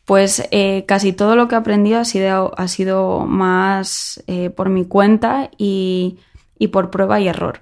[0.09, 4.69] Pues eh, casi todo lo que he aprendido ha sido, ha sido más eh, por
[4.69, 6.17] mi cuenta y,
[6.57, 7.61] y, por prueba y error.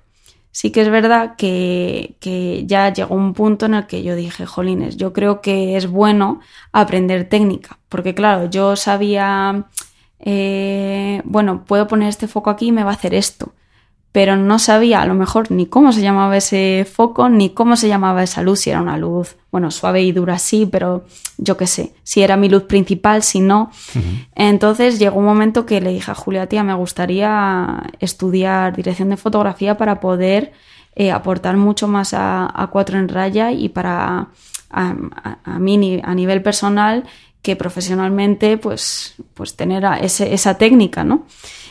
[0.57, 4.47] Sí que es verdad que, que ya llegó un punto en el que yo dije,
[4.47, 6.39] jolines, yo creo que es bueno
[6.71, 9.67] aprender técnica, porque claro, yo sabía
[10.19, 13.53] eh, bueno, puedo poner este foco aquí y me va a hacer esto.
[14.11, 17.87] Pero no sabía a lo mejor ni cómo se llamaba ese foco, ni cómo se
[17.87, 21.05] llamaba esa luz, si era una luz, bueno, suave y dura sí, pero
[21.37, 23.69] yo qué sé, si era mi luz principal, si no.
[23.93, 24.27] Uh -huh.
[24.35, 29.17] Entonces llegó un momento que le dije a Julia, tía, me gustaría estudiar dirección de
[29.17, 30.51] fotografía para poder
[30.95, 34.29] eh, aportar mucho más a, a, Cuatro en Raya y para
[34.71, 37.03] a, a, a mí a nivel personal
[37.41, 41.25] que profesionalmente pues, pues tener ese, esa técnica, ¿no?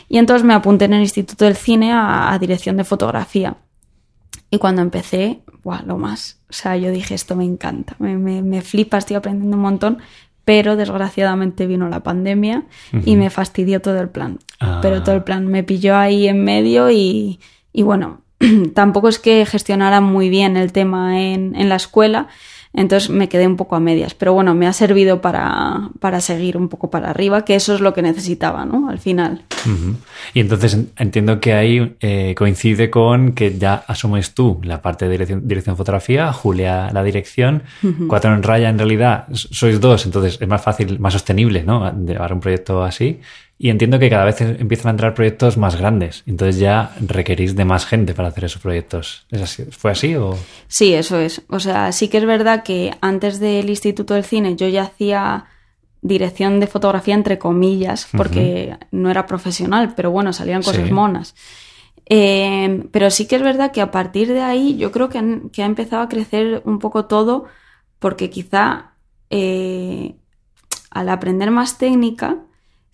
[0.09, 3.57] Y entonces me apunté en el Instituto del Cine a, a dirección de fotografía.
[4.49, 6.39] Y cuando empecé, ¡buah, lo más!
[6.49, 9.97] O sea, yo dije, esto me encanta, me, me, me flipa, estoy aprendiendo un montón,
[10.45, 13.01] pero desgraciadamente vino la pandemia uh -huh.
[13.03, 14.39] y me fastidió todo el plan.
[14.61, 14.79] Ah.
[14.81, 17.41] Pero todo el plan me pilló ahí en medio y,
[17.73, 18.21] y bueno,
[18.73, 22.29] tampoco es que gestionara muy bien el tema en, en la escuela,
[22.77, 26.57] entonces me quedé un poco a medias, pero bueno, me ha servido para, para seguir
[26.57, 28.87] un poco para arriba, que eso es lo que necesitaba, ¿no?
[28.87, 29.41] Al final.
[29.65, 29.95] Uh -huh.
[30.35, 35.11] Y entonces entiendo que ahí eh, coincide con que ya asumes tú la parte de
[35.11, 38.07] dirección, dirección fotografía, Julia la dirección, uh -huh.
[38.07, 41.91] Cuatro en Raya en realidad sois dos, entonces es más fácil, más sostenible, ¿no?
[42.05, 43.19] Llevar un proyecto así.
[43.59, 46.23] Y entiendo que cada vez empiezan a entrar proyectos más grandes.
[46.27, 49.25] Entonces ya requerís de más gente para hacer esos proyectos.
[49.31, 49.65] ¿Es así?
[49.71, 50.37] ¿Fue así o...?
[50.67, 51.41] Sí, eso es.
[51.49, 55.45] O sea, sí que es verdad que antes del Instituto del Cine yo ya hacía
[56.01, 58.87] dirección de fotografía entre comillas, porque uh -huh.
[58.91, 60.93] no era profesional, pero bueno, salían cosas sí.
[60.93, 61.33] monas.
[62.09, 65.49] Eh, pero sí que es verdad que a partir de ahí yo creo que, han,
[65.49, 67.45] que ha empezado a crecer un poco todo,
[67.97, 68.93] porque quizá
[69.31, 70.15] eh,
[70.91, 72.37] al aprender más técnica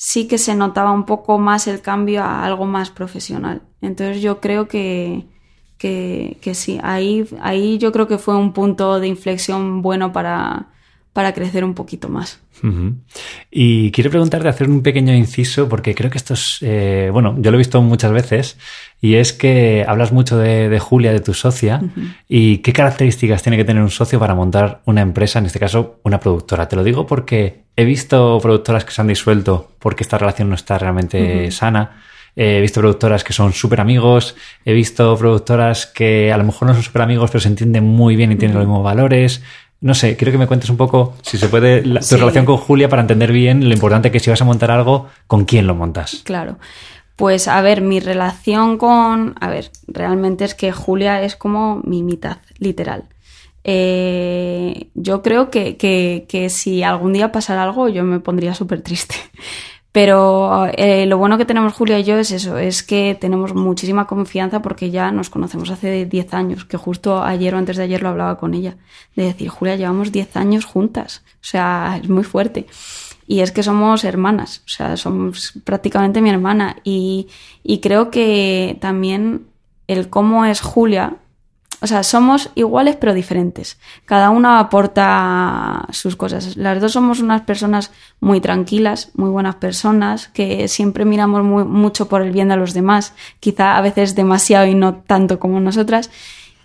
[0.06, 3.62] sí que se notaba un poco más el cambio a algo más profesional.
[3.82, 5.24] Entonces yo creo que,
[5.78, 10.68] que, que sí, ahí, ahí yo creo que fue un punto de inflexión bueno para,
[11.14, 12.42] para crecer un poquito más.
[12.62, 12.96] Uh -huh.
[13.50, 17.50] Y quiero preguntarte, hacer un pequeño inciso, porque creo que esto es, eh, bueno, yo
[17.50, 18.58] lo he visto muchas veces,
[19.00, 22.16] y es que hablas mucho de, de Julia, de tu socia, uh -huh.
[22.28, 26.02] y qué características tiene que tener un socio para montar una empresa, en este caso
[26.04, 26.68] una productora.
[26.68, 30.56] Te lo digo porque he visto productoras que se han disuelto porque esta relación no
[30.56, 31.52] está realmente uh -huh.
[31.52, 32.04] sana.
[32.36, 36.74] He visto productoras que son súper amigos, he visto productoras que a lo mejor no
[36.74, 39.44] son súper amigos, pero se entienden muy bien y tienen los mismos valores.
[39.82, 42.16] No sé, quiero que me cuentes un poco, si se puede, la, tu sí.
[42.16, 45.46] relación con Julia para entender bien lo importante que si vas a montar algo, con
[45.46, 46.22] quién lo montas.
[46.24, 46.58] Claro.
[47.16, 49.36] Pues a ver, mi relación con.
[49.40, 53.04] A ver, realmente es que Julia es como mi mitad, literal.
[53.64, 58.82] Eh, yo creo que, que, que, si algún día pasara algo, yo me pondría súper
[58.82, 59.16] triste.
[59.94, 64.08] Pero eh, lo bueno que tenemos Julia y yo es eso, es que tenemos muchísima
[64.08, 68.02] confianza porque ya nos conocemos hace 10 años, que justo ayer o antes de ayer
[68.02, 68.76] lo hablaba con ella,
[69.16, 72.66] de decir, Julia, llevamos 10 años juntas, o sea, es muy fuerte.
[73.28, 76.78] Y es que somos hermanas, o sea, somos prácticamente mi hermana.
[76.84, 77.28] Y,
[77.64, 79.46] y creo que también
[79.88, 81.18] el cómo es Julia
[81.84, 83.78] o sea, somos iguales pero diferentes.
[84.06, 86.56] Cada una aporta sus cosas.
[86.56, 87.92] Las dos somos unas personas
[88.22, 93.14] muy tranquilas, muy buenas personas, que siempre miramos mucho por el bien de los demás,
[93.42, 96.10] quizá a veces demasiado y no tanto como nosotras.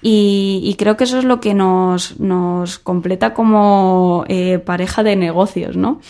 [0.01, 5.77] Y, creo que eso es lo que nos, nos completa como eh, pareja de negocios,
[5.77, 6.01] ¿no?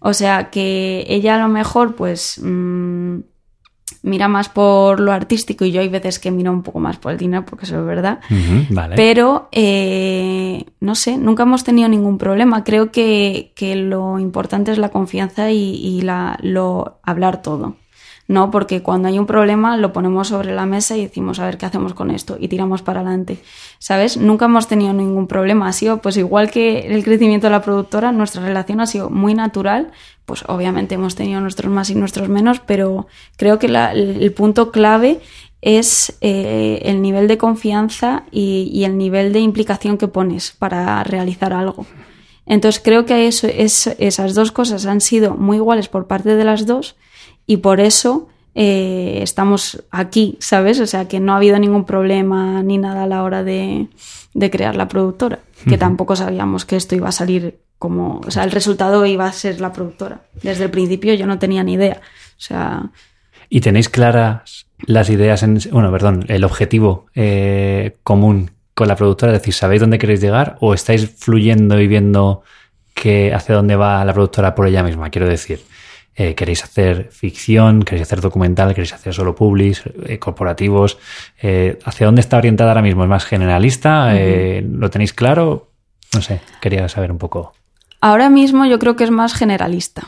[0.00, 2.40] O sea, que ella a lo mejor, pues...
[2.42, 3.20] Mm,
[4.06, 7.12] mira más por lo artístico y yo hay veces que miro un poco más por
[7.12, 8.20] el dinero, porque eso es verdad.
[8.94, 12.64] Pero, eh, no sé, nunca hemos tenido ningún problema.
[12.64, 17.74] Creo que, que lo importante es la confianza y, y la, lo, hablar todo.
[18.28, 21.58] No, porque cuando hay un problema lo ponemos sobre la mesa y decimos, a ver
[21.58, 23.38] qué hacemos con esto y tiramos para adelante.
[23.78, 24.16] ¿Sabes?
[24.16, 25.68] Nunca hemos tenido ningún problema.
[25.68, 29.34] Ha sido, pues igual que el crecimiento de la productora, nuestra relación ha sido muy
[29.34, 29.92] natural.
[30.24, 35.20] Pues obviamente hemos tenido nuestros más y nuestros menos, pero creo que el punto clave
[35.62, 41.52] es eh, el nivel de confianza y, el nivel de implicación que pones para realizar
[41.52, 41.86] algo.
[42.44, 46.44] Entonces creo que eso, es, esas dos cosas han sido muy iguales por parte de
[46.44, 46.96] las dos
[47.46, 50.80] y por eso eh, estamos aquí, ¿sabes?
[50.80, 53.88] O sea, que no ha habido ningún problema ni nada a la hora de,
[54.50, 58.50] crear la productora, que tampoco sabíamos que esto iba a salir como, o sea, el
[58.50, 60.22] resultado iba a ser la productora.
[60.42, 62.00] Desde el principio yo no tenía ni idea.
[62.02, 62.90] O sea...
[63.48, 69.32] ¿Y tenéis claras las ideas, en, bueno, perdón, el objetivo eh, común con la productora?
[69.32, 72.42] Es decir, ¿sabéis dónde queréis llegar o estáis fluyendo y viendo
[72.94, 75.10] que hacia dónde va la productora por ella misma?
[75.10, 75.60] Quiero decir,
[76.18, 80.96] eh, queréis hacer ficción, queréis hacer documental, queréis hacer solo publis, eh, corporativos.
[81.42, 83.02] Eh, ¿Hacia dónde está orientada ahora mismo?
[83.02, 84.14] ¿Es más generalista?
[84.14, 85.68] ¿Lo tenéis claro?
[86.14, 87.52] No sé, quería saber un poco.
[88.00, 90.04] Ahora mismo yo creo que es más generalista,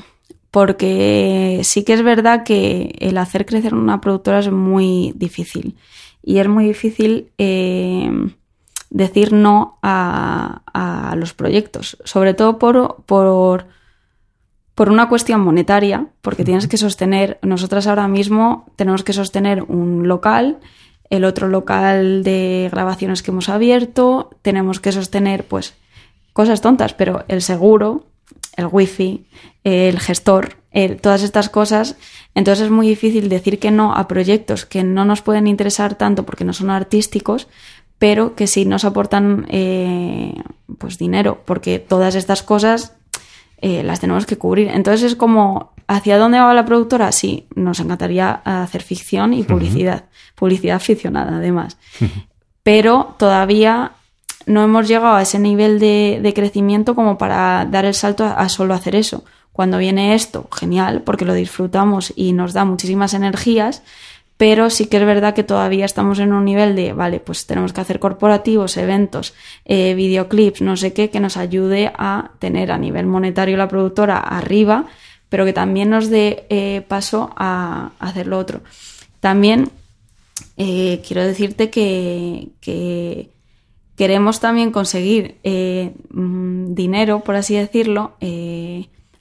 [0.50, 5.76] porque sí que es verdad que el hacer crecer una productora es muy difícil.
[6.22, 7.32] Y es muy difícil
[8.90, 13.66] decir no a, a, los proyectos, sobre todo por, por
[14.78, 20.06] por una cuestión monetaria, porque tienes que sostener, nosotras ahora mismo tenemos que sostener un
[20.06, 20.60] local,
[21.10, 25.74] el otro local de grabaciones que hemos abierto, tenemos que sostener pues
[26.32, 28.06] cosas tontas, pero el seguro,
[28.56, 29.26] el wifi,
[29.64, 30.58] el gestor,
[31.00, 31.96] todas estas cosas,
[32.36, 36.24] entonces es muy difícil decir que no a proyectos que no nos pueden interesar tanto
[36.24, 37.48] porque no son artísticos,
[37.98, 40.34] pero que sí nos aportan eh,
[40.78, 42.94] pues dinero, porque todas estas cosas
[43.60, 44.68] eh, las tenemos que cubrir.
[44.68, 47.12] Entonces es como, ¿hacia dónde va la productora?
[47.12, 51.76] Sí, nos encantaría hacer ficción y publicidad, publicidad ficcionada además.
[52.62, 53.92] Pero todavía
[54.46, 58.74] no hemos llegado a ese nivel de, crecimiento como para dar el salto a, solo
[58.74, 59.24] hacer eso.
[59.52, 63.82] Cuando viene esto, genial, porque lo disfrutamos y nos da muchísimas energías,
[64.38, 67.72] pero sí que es verdad que todavía estamos en un nivel de, vale, pues tenemos
[67.72, 72.78] que hacer corporativos, eventos, eh, videoclips, no sé qué, que nos ayude a tener a
[72.78, 74.86] nivel monetario la productora arriba,
[75.28, 78.60] pero que también nos dé eh, paso a, hacer lo otro.
[79.18, 79.70] También
[80.56, 82.50] eh, quiero decirte que,
[83.96, 85.38] queremos también conseguir
[86.10, 88.12] mm, dinero, por así decirlo,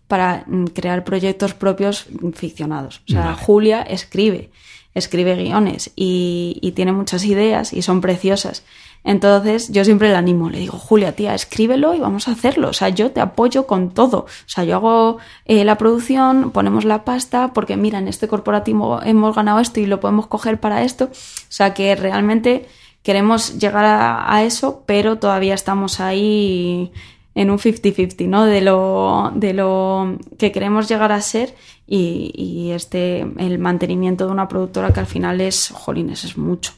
[0.07, 3.01] para mm, crear proyectos propios ficcionados.
[3.09, 4.51] O sea, Julia escribe
[4.93, 8.63] escribe guiones y, tiene muchas ideas y son preciosas.
[9.03, 12.69] Entonces yo siempre le animo, le digo, Julia, tía, escríbelo y vamos a hacerlo.
[12.69, 14.19] O sea, yo te apoyo con todo.
[14.19, 19.01] O sea, yo hago eh, la producción, ponemos la pasta, porque mira, en este corporativo
[19.03, 21.05] hemos ganado esto y lo podemos coger para esto.
[21.05, 21.09] O
[21.49, 22.67] sea, que realmente
[23.01, 26.91] queremos llegar a eso, pero todavía estamos ahí
[27.37, 28.45] en un 50-50, ¿no?
[28.45, 31.53] De lo, de lo que queremos llegar a ser
[31.85, 36.73] y, este, el mantenimiento de una productora que al final es, jolines, es mucho.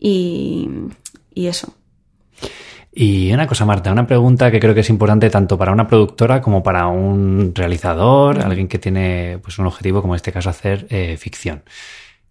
[0.00, 0.68] Y,
[1.36, 1.72] eso.
[2.92, 6.42] Y una cosa, Marta, una pregunta que creo que es importante tanto para una productora
[6.42, 10.88] como para un realizador, alguien que tiene pues, un objetivo, como en este caso hacer
[10.90, 11.62] eh, ficción.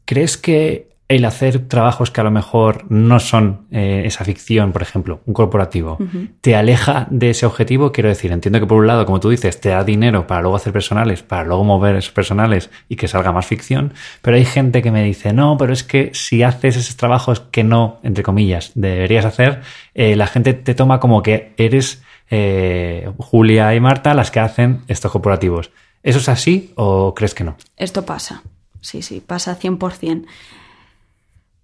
[0.04, 4.82] ¿Crees que el hacer trabajos que a lo mejor no son eh, esa ficción, por
[4.82, 5.98] ejemplo, un corporativo,
[6.42, 7.92] te aleja de ese objetivo?
[7.92, 10.56] Quiero decir, entiendo que por un lado, como tú dices, te da dinero para luego
[10.56, 14.82] hacer personales, para luego mover esos personales y que salga más ficción, pero hay gente
[14.82, 18.72] que me dice, no, pero es que si haces esos trabajos que no, entre comillas,
[18.76, 19.62] deberías hacer,
[19.94, 24.82] eh, la gente te toma como que eres eh, Julia y Marta las que hacen
[24.88, 25.72] estos corporativos.
[26.04, 27.58] ¿Eso es así o crees que no?
[27.78, 28.44] Esto pasa,
[28.80, 30.26] sí, sí, pasa 100%.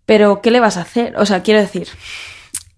[0.07, 1.15] Pero, ¿qué le vas a hacer?
[1.17, 1.89] O sea, quiero decir,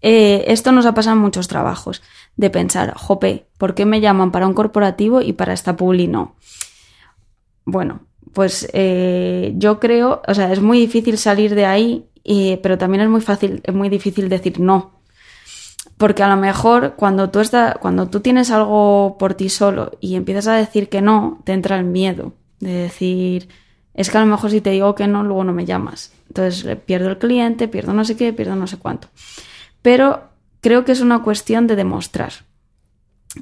[0.02, 2.02] eh, esto nos ha pasado en muchos trabajos,
[2.36, 6.36] de pensar, jope, ¿por qué me llaman para un corporativo y para esta publi no?
[7.66, 12.10] Bueno, pues eh, yo creo, o sea, es muy difícil salir de ahí,
[12.64, 15.00] pero también es muy fácil, es muy difícil decir no.
[15.98, 20.16] Porque a lo mejor cuando tú, estás, cuando tú tienes algo por ti solo y
[20.16, 23.50] empiezas a decir que no, te entra el miedo de decir,
[24.00, 26.14] es que a lo mejor si te digo que no, luego no me llamas.
[26.30, 29.10] Entonces pierdo el cliente, pierdo no sé qué, pierdo no sé cuánto.
[29.82, 30.30] Pero
[30.62, 32.32] creo que es una cuestión de demostrar.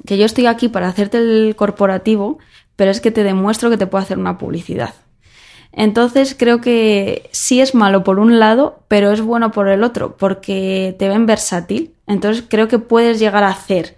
[0.04, 2.38] Que yo estoy aquí para hacerte el corporativo,
[2.74, 4.94] pero es que te demuestro que te puedo hacer una publicidad.
[5.70, 10.16] Entonces creo que sí es malo por un lado, pero es bueno por el otro,
[10.16, 11.94] porque te ven versátil.
[12.08, 13.96] Entonces creo que puedes llegar a hacer.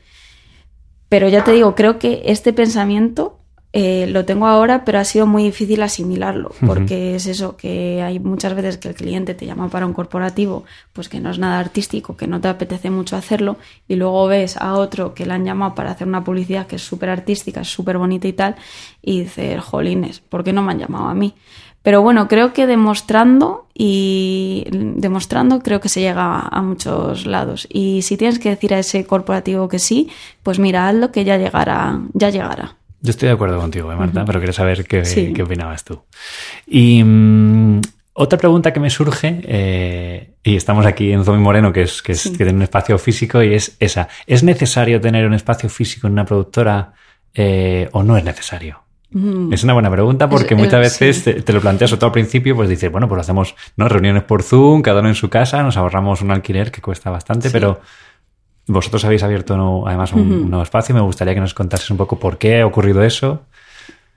[1.08, 3.39] Pero ya te digo, creo que este pensamiento
[3.72, 8.18] eh, lo tengo ahora, pero ha sido muy difícil asimilarlo, porque es eso, que hay
[8.18, 11.60] muchas veces que el cliente te llama para un corporativo, pues que no es nada
[11.60, 15.44] artístico, que no te apetece mucho hacerlo, y luego ves a otro que le han
[15.44, 18.56] llamado para hacer una publicidad que es súper artística, súper bonita y tal,
[19.02, 21.34] y dices, jolines, ¿por qué no me han llamado a mí?
[21.82, 27.66] Pero bueno, creo que demostrando y demostrando creo que se llega a muchos lados.
[27.70, 30.10] Y si tienes que decir a ese corporativo que sí,
[30.42, 32.76] pues mira, hazlo que ya llegará, ya llegará.
[33.02, 36.02] Yo estoy de acuerdo contigo, ¿eh, Marta, pero quiero saber qué, qué opinabas tú.
[36.66, 37.80] Y mm,
[38.12, 42.12] otra pregunta que me surge, eh, y estamos aquí en Zomi Moreno, que, es, que,
[42.12, 44.08] es, que tiene un espacio físico, y es esa.
[44.26, 46.92] ¿Es necesario tener un espacio físico en una productora
[47.32, 48.82] eh, o no es necesario?
[49.12, 49.52] Mm.
[49.52, 52.92] Es una buena pregunta porque muchas veces te, lo planteas todo al principio, pues dices,
[52.92, 53.88] bueno, pues hacemos ¿no?
[53.88, 57.50] reuniones por Zoom, cada uno en su casa, nos ahorramos un alquiler que cuesta bastante,
[57.50, 57.80] pero
[58.72, 60.94] vosotros habéis abierto además un, nuevo espacio.
[60.94, 63.42] Me gustaría que nos contases un poco por qué ha ocurrido eso.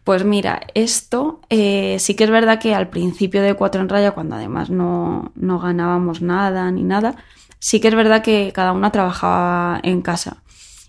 [0.03, 4.11] Pues mira, esto eh, sí que es verdad que al principio de Cuatro en Raya,
[4.11, 7.15] cuando además no, no ganábamos nada ni nada,
[7.59, 10.43] sí que es verdad que cada una trabajaba en casa.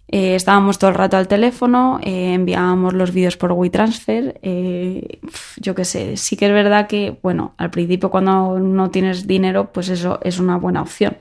[0.08, 4.38] Eh, estábamos todo el rato al teléfono, eh, enviábamos los vídeos por WeTransfer.
[4.42, 5.20] Eh,
[5.56, 9.72] yo qué sé, sí que es verdad que, bueno, al principio cuando no tienes dinero,
[9.72, 11.16] pues eso es una buena opción.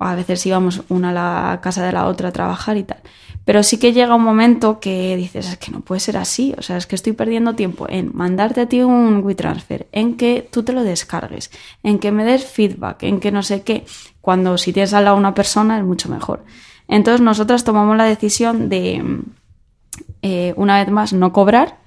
[0.00, 1.12] A veces íbamos una a
[1.52, 2.98] la casa de la otra a trabajar y tal.
[3.44, 6.54] Pero sí que llega un momento que dices, es que no puede ser así.
[6.58, 10.48] O sea, es que estoy perdiendo tiempo en mandarte a ti un WeTransfer, en que
[10.50, 11.50] tú te lo descargues,
[11.82, 13.84] en que me des feedback, en que no sé qué.
[14.20, 16.44] Cuando si tienes al lado una persona es mucho mejor.
[16.86, 19.20] Entonces nosotras tomamos la decisión de,
[20.22, 21.79] eh, una vez más, no cobrar,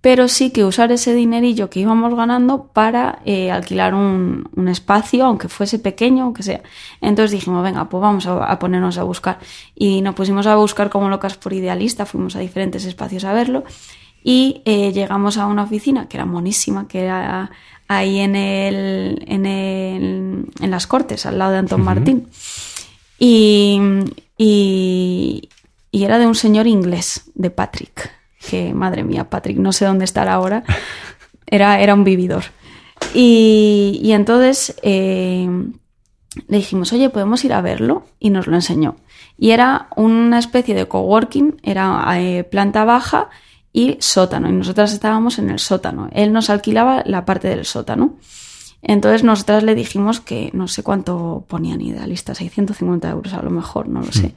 [0.00, 5.48] pero sí que usar ese dinerillo que íbamos ganando para eh, alquilar un, espacio, aunque
[5.48, 6.62] fuese pequeño, aunque sea.
[7.00, 9.38] Entonces dijimos, venga, pues vamos a, ponernos a buscar.
[9.74, 13.64] Y nos pusimos a buscar como locas por idealista, fuimos a diferentes espacios a verlo
[14.22, 17.50] y eh, llegamos a una oficina que era monísima, que era
[17.88, 22.28] ahí en, el, en, el, en las Cortes, al lado de Antón Martín.
[23.18, 23.80] Y,
[24.38, 25.48] y,
[25.92, 28.10] era de un señor inglés, de Patrick,
[28.48, 30.64] que madre mía, Patrick, no sé dónde estará ahora,
[31.46, 32.44] era, era un vividor.
[33.14, 35.48] Y, entonces eh,
[36.48, 38.04] le dijimos, oye, ¿podemos ir a verlo?
[38.18, 38.96] Y nos lo enseñó.
[39.36, 43.30] Y era una especie de coworking, era eh, planta baja
[43.72, 44.48] y sótano.
[44.48, 46.08] Y nosotras estábamos en el sótano.
[46.12, 48.16] Él nos alquilaba la parte del sótano.
[48.82, 53.88] Entonces nosotras le dijimos que no sé cuánto ponían idealistas, 650 euros a lo mejor,
[53.88, 54.28] no lo sé.
[54.28, 54.34] Mm.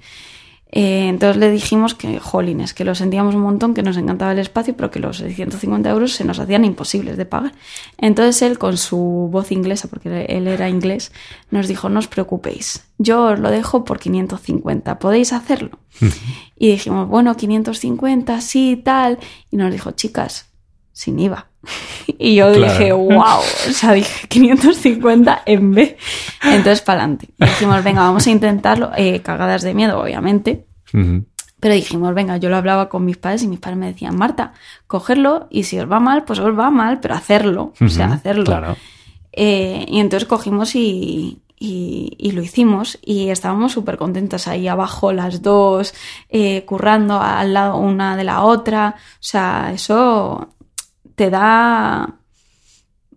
[0.76, 4.40] Eh, entonces le dijimos que, jolines, que lo sentíamos un montón, que nos encantaba el
[4.40, 7.54] espacio, pero que los 650 euros se nos hacían imposibles de pagar.
[8.00, 11.12] Entonces él, con su voz inglesa, porque él era inglés,
[11.52, 15.78] nos dijo, no os preocupéis, yo os lo dejo por 550, ¿podéis hacerlo?
[16.58, 19.20] y dijimos, bueno, 550, sí, tal.
[19.52, 20.48] Y nos dijo, chicas,
[20.92, 21.53] sin IVA.
[22.20, 25.98] Y yo dije, wow, o sea, dije 550 en B.
[26.44, 27.30] Entonces, para adelante.
[27.38, 28.92] Dijimos, venga, vamos a intentarlo.
[28.96, 30.66] Eh, cagadas de miedo, obviamente.
[30.92, 34.54] Pero dijimos, venga, yo lo hablaba con mis padres y mis padres me decían, Marta,
[34.86, 37.74] cogerlo y si os va mal, pues os va mal, pero hacerlo.
[37.80, 38.44] O sea, hacerlo.
[38.46, 38.76] Claro.
[39.32, 45.42] Eh, y entonces cogimos y, y, lo hicimos y estábamos súper contentas ahí abajo las
[45.42, 45.94] dos,
[46.28, 48.96] eh, currando al lado una de la otra.
[48.98, 50.50] O sea, eso
[51.16, 52.20] te da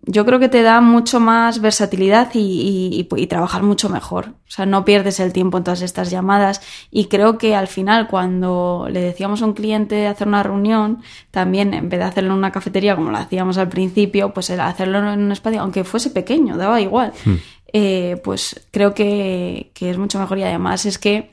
[0.09, 4.29] yo creo que te da mucho más versatilidad y, y, trabajar mucho mejor.
[4.47, 8.07] O sea, no pierdes el tiempo en todas estas llamadas y creo que al final
[8.07, 12.37] cuando le decíamos a un cliente hacer una reunión, también en vez de hacerlo en
[12.37, 16.55] una cafetería como lo hacíamos al principio, pues hacerlo en un espacio, aunque fuese pequeño,
[16.55, 17.11] daba igual.
[17.25, 17.35] Hmm.
[17.73, 21.31] Eh, pues creo que, que, es mucho mejor y además es que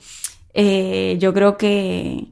[0.52, 2.26] eh, yo creo que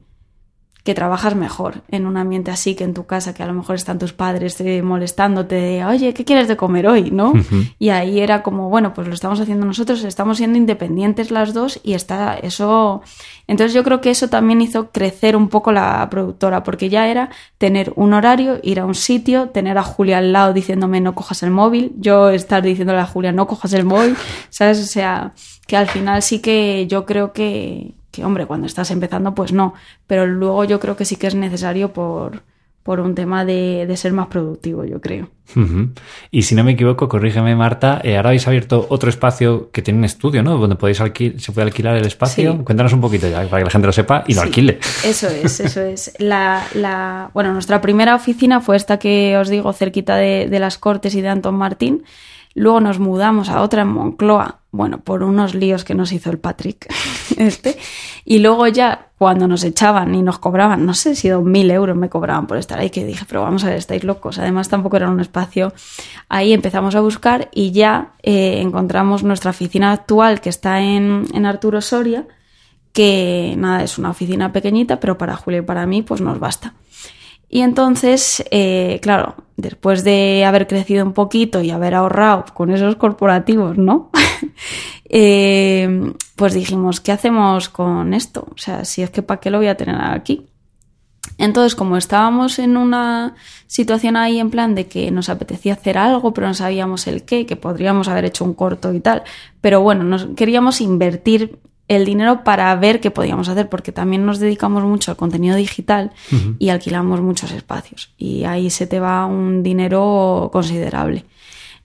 [0.83, 3.75] que trabajas mejor en un ambiente así que en tu casa, que a lo mejor
[3.75, 7.09] están tus padres molestándote, oye, ¿qué quieres de comer hoy?
[7.09, 7.33] ¿No?
[7.79, 11.79] Y ahí era como, bueno, pues lo estamos haciendo nosotros, estamos siendo independientes las dos
[11.83, 13.01] y está eso.
[13.47, 17.29] Entonces yo creo que eso también hizo crecer un poco la productora, porque ya era
[17.57, 21.43] tener un horario, ir a un sitio, tener a Julia al lado diciéndome no cojas
[21.43, 24.17] el móvil, yo estar diciéndole a Julia no cojas el móvil,
[24.49, 24.81] ¿sabes?
[24.81, 25.33] O sea,
[25.65, 29.73] que al final sí que yo creo que, que hombre, cuando estás empezando, pues no.
[30.05, 32.43] Pero luego yo creo que sí que es necesario por,
[32.83, 35.29] por un tema de, ser más productivo, yo creo.
[36.29, 39.97] Y si no me equivoco, corrígeme Marta, eh, ahora habéis abierto otro espacio que tiene
[39.97, 40.57] un estudio, ¿no?
[40.57, 42.63] Donde podéis se puede alquilar el espacio.
[42.63, 44.77] Cuéntanos un poquito ya, para que la gente lo sepa y lo alquile.
[45.03, 46.13] Eso es, eso es.
[46.19, 50.77] La, la, bueno, nuestra primera oficina fue esta que os digo, cerquita de, de las
[50.77, 52.03] Cortes y de Antón Martín.
[52.55, 56.39] Luego nos mudamos a otra en Moncloa, bueno, por unos líos que nos hizo el
[56.39, 56.87] Patrick
[57.37, 57.77] este.
[58.25, 61.95] Y luego ya cuando nos echaban y nos cobraban, no sé si dos mil euros
[61.95, 64.37] me cobraban por estar ahí, que dije, pero vamos a ver, estáis locos.
[64.39, 65.73] Además tampoco era un espacio.
[66.29, 71.45] Ahí empezamos a buscar y ya eh, encontramos nuestra oficina actual que está en, en
[71.45, 72.27] Arturo Soria,
[72.93, 76.73] que nada, es una oficina pequeñita, pero para Julio y para mí pues nos basta.
[77.53, 82.95] Y entonces, eh, claro, después de haber crecido un poquito y haber ahorrado con esos
[82.95, 84.09] corporativos, ¿no?
[85.15, 88.47] Eh, pues dijimos, ¿qué hacemos con esto?
[88.49, 90.47] O sea, si es que ¿para qué lo voy a tener aquí?
[91.37, 93.35] Entonces, como estábamos en una
[93.67, 97.45] situación ahí en plan de que nos apetecía hacer algo, pero no sabíamos el qué,
[97.45, 99.21] que podríamos haber hecho un corto y tal,
[99.61, 104.39] pero bueno, nos queríamos invertir el dinero para ver qué podíamos hacer, porque también nos
[104.39, 106.11] dedicamos mucho al contenido digital
[106.59, 108.13] y alquilamos muchos espacios.
[108.17, 111.25] Y ahí se te va un dinero considerable.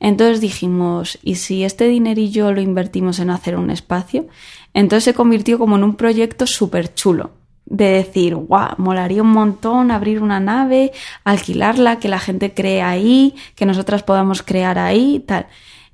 [0.01, 4.29] Entonces dijimos, ¿y si este dinerillo lo invertimos en hacer un espacio?
[4.73, 7.33] Entonces se convirtió como en un proyecto súper chulo.
[7.67, 10.93] De decir, guau, molaría un montón abrir una nave,
[11.25, 15.49] alquilarla, que la gente cree ahí, que nosotras podamos crear ahí, tal.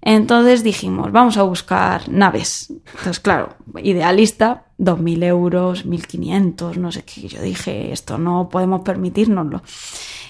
[0.07, 2.71] Entonces dijimos, vamos a buscar naves.
[2.71, 7.27] Entonces, claro, idealista, 2.000 euros, 1.500, no sé qué.
[7.27, 9.63] Yo dije, esto no podemos permitirnoslo.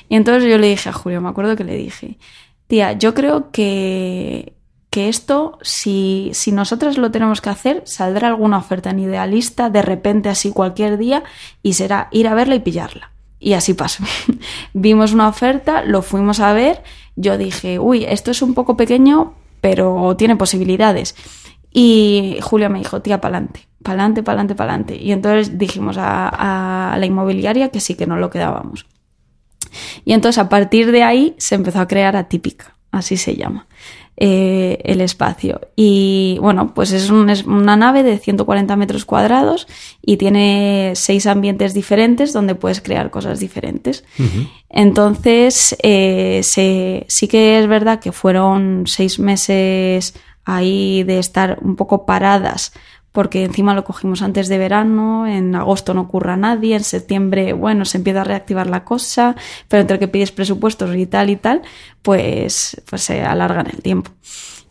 [0.09, 2.18] Y entonces yo le dije a Julio, me acuerdo que le dije,
[2.68, 4.55] tía, yo creo que,
[4.91, 9.83] que esto, si, si nosotras lo tenemos que hacer, saldrá alguna oferta en idealista de
[9.83, 11.25] repente así cualquier día
[11.64, 13.11] y será ir a verla y pillarla.
[13.41, 14.05] Y así pasó.
[14.72, 16.85] Vimos una oferta, lo fuimos a ver,
[17.16, 19.35] yo dije, uy, esto es un poco pequeño,
[19.65, 21.17] pero tiene posibilidades.
[21.73, 24.95] Y Julia me dijo, tía, pa'lante, pa'lante, pa'lante, pa'lante.
[24.95, 28.85] Y entonces dijimos a, la inmobiliaria que sí, que no lo quedábamos.
[30.05, 33.67] Y entonces a partir de ahí se empezó a crear Atípica, así se llama.
[34.17, 35.61] Eh, el espacio.
[35.75, 39.67] Y bueno, pues es, una nave de 140 metros cuadrados
[40.01, 44.05] y tiene seis ambientes diferentes donde puedes crear cosas diferentes.
[44.69, 52.07] Entonces, eh, sí que es verdad que fueron seis meses ahí de estar un poco
[52.07, 52.73] paradas
[53.15, 57.85] porque encima lo cogimos antes de verano, en agosto no ocurra nadie, en septiembre, bueno,
[57.85, 59.37] se empieza a reactivar la cosa,
[59.69, 61.62] pero entre que pides presupuestos y tal y tal,
[62.03, 64.11] pues, pues se alargan el tiempo.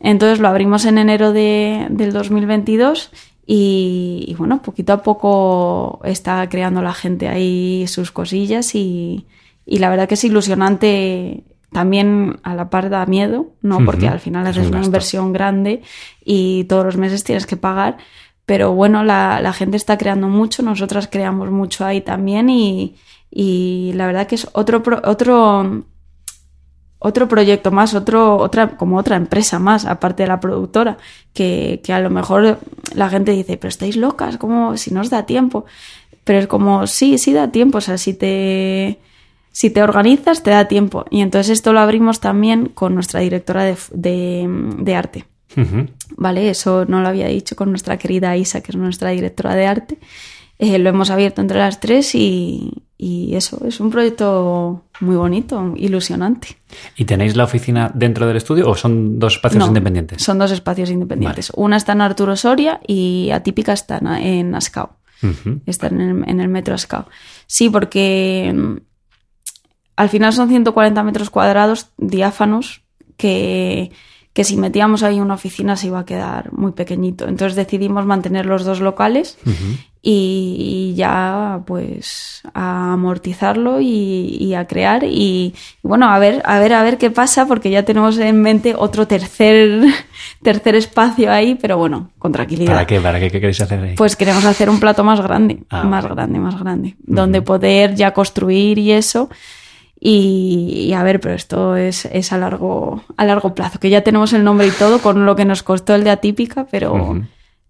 [0.01, 3.11] Entonces lo abrimos en enero de, del 2022
[3.47, 9.25] y, y, bueno, poquito a poco está creando la gente ahí sus cosillas y,
[9.65, 13.83] y la verdad que es ilusionante también a la par da miedo, ¿no?
[13.83, 15.81] Porque al final haces una inversión grande
[16.23, 17.97] y todos los meses tienes que pagar,
[18.45, 22.95] pero bueno, la, la, gente está creando mucho, nosotras creamos mucho ahí también y,
[23.31, 25.85] y la verdad que es otro, otro,
[26.99, 30.97] otro proyecto más, otro, otra, como otra empresa más, aparte de la productora,
[31.33, 32.59] que, que a lo mejor
[32.93, 35.65] la gente dice, pero estáis locas, como si no os da tiempo.
[36.23, 38.99] Pero es como, sí, sí da tiempo, o sea, si te,
[39.51, 41.05] si te organizas, te da tiempo.
[41.09, 45.25] Y entonces esto lo abrimos también con nuestra directora de, de arte.
[46.17, 46.49] ¿Vale?
[46.49, 49.97] Eso no lo había dicho con nuestra querida Isa, que es nuestra directora de arte.
[50.59, 52.71] Eh, lo hemos abierto entre las tres y,
[53.33, 56.55] eso es un proyecto muy bonito, ilusionante.
[56.95, 60.23] ¿Y tenéis la oficina dentro del estudio o son dos espacios independientes?
[60.23, 61.51] Son dos espacios independientes.
[61.55, 64.97] Una está en Arturo Soria y Atípica está en Ascao.
[65.65, 67.07] Está en el, en el metro Ascao.
[67.45, 68.77] Sí, porque mm,
[69.97, 72.83] al final son 140 metros cuadrados diáfanos
[73.17, 73.91] que,
[74.33, 77.27] que si metíamos ahí una oficina se iba a quedar muy pequeñito.
[77.27, 79.37] Entonces decidimos mantener los dos locales
[80.01, 85.53] y, ya pues a amortizarlo y, a crear y
[85.83, 89.05] bueno, a ver, a ver, a ver qué pasa porque ya tenemos en mente otro
[89.05, 89.83] tercer,
[90.41, 92.73] tercer espacio ahí, pero bueno, con tranquilidad.
[92.73, 92.99] ¿Para qué?
[92.99, 93.29] ¿Para qué?
[93.29, 93.95] ¿Qué queréis hacer ahí?
[93.95, 98.13] Pues queremos hacer un plato más grande, ah, más grande, más grande, donde poder ya
[98.13, 99.29] construir y eso
[100.05, 104.33] y, a ver, pero esto es, es, a, largo, a largo plazo, que ya tenemos
[104.33, 107.21] el nombre y todo con lo que nos costó el de Atípica, pero,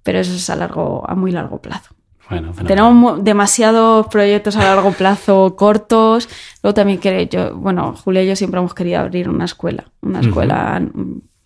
[0.02, 1.94] pero eso es a, largo, a muy largo plazo.
[2.28, 6.28] Bueno, Tenemos demasiados proyectos a largo plazo cortos.
[6.64, 9.92] Luego también que yo, bueno, Julia y yo siempre hemos querido abrir una escuela.
[10.02, 10.82] Una escuela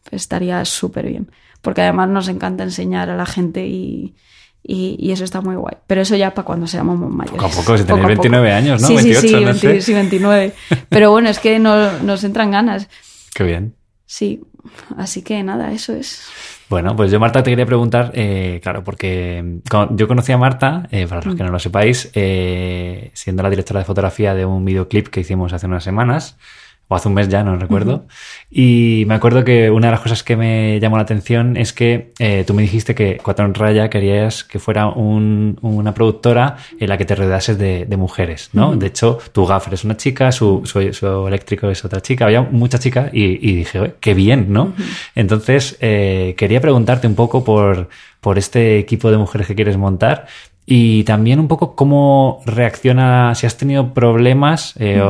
[0.09, 1.29] estaría súper bien.
[1.61, 4.15] Porque además nos encanta enseñar a la gente y,
[4.67, 5.77] y, eso está muy guay.
[5.87, 7.41] Pero eso ya para cuando seamos mayores.
[7.41, 8.87] Poco a poco, si tenéis 29 años, ¿no?
[8.87, 10.53] Sí, 28, sí, sí, sí, 29.
[10.89, 12.89] Pero bueno, es que nos entran ganas.
[13.33, 13.75] Qué bien.
[14.05, 14.41] Sí,
[14.97, 16.27] así que nada, eso es.
[16.69, 19.59] Bueno, pues yo, Marta, te quería preguntar, eh, claro, porque
[19.91, 23.79] yo conocí a Marta, eh, para los que no lo sepáis, eh, siendo la directora
[23.79, 26.37] de fotografía de un videoclip que hicimos hace unas semanas
[26.89, 28.05] o hace un mes ya, no recuerdo.
[28.49, 32.13] Y me acuerdo que una de las cosas que me llamó la atención es que
[32.19, 36.97] eh, tú me dijiste que Cuatro en Raya querías que fuera una productora en la
[36.97, 38.75] que te rodeases de, mujeres, ¿no?
[38.75, 42.79] De hecho, tu gaffer es una chica, su, su, eléctrico es otra chica, había muchas
[42.79, 44.73] chicas y, dije, qué bien, ¿no?
[45.15, 47.89] Entonces, eh, quería preguntarte un poco por,
[48.21, 50.27] por este equipo de mujeres que quieres montar
[50.69, 55.01] y también un poco cómo reacciona, si has tenido problemas eh,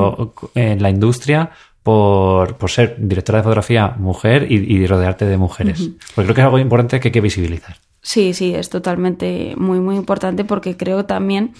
[0.53, 1.49] en la industria
[1.87, 5.91] por, por, ser directora de fotografía mujer y, rodearte de mujeres.
[6.13, 7.77] Porque creo que es algo importante que hay que visibilizar.
[8.01, 11.53] Sí, sí, es totalmente muy, muy importante porque creo también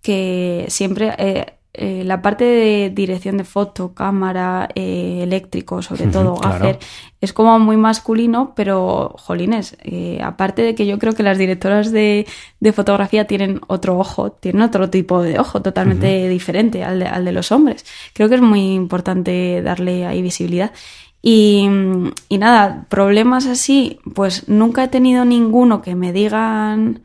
[0.00, 6.38] que siempre eh, eh, la parte de dirección de foto, cámara, eh, eléctrico, sobre todo,
[6.44, 6.78] hacer,
[7.20, 11.90] es como muy masculino, pero, jolines, eh, aparte de que yo creo que las directoras
[11.90, 12.26] de,
[12.72, 17.32] fotografía tienen otro ojo, tienen otro tipo de ojo totalmente diferente al de, al de
[17.32, 17.84] los hombres.
[18.12, 20.70] Creo que es muy importante darle ahí visibilidad.
[21.22, 21.68] Y,
[22.28, 27.02] y nada, problemas así, pues nunca he tenido ninguno que me digan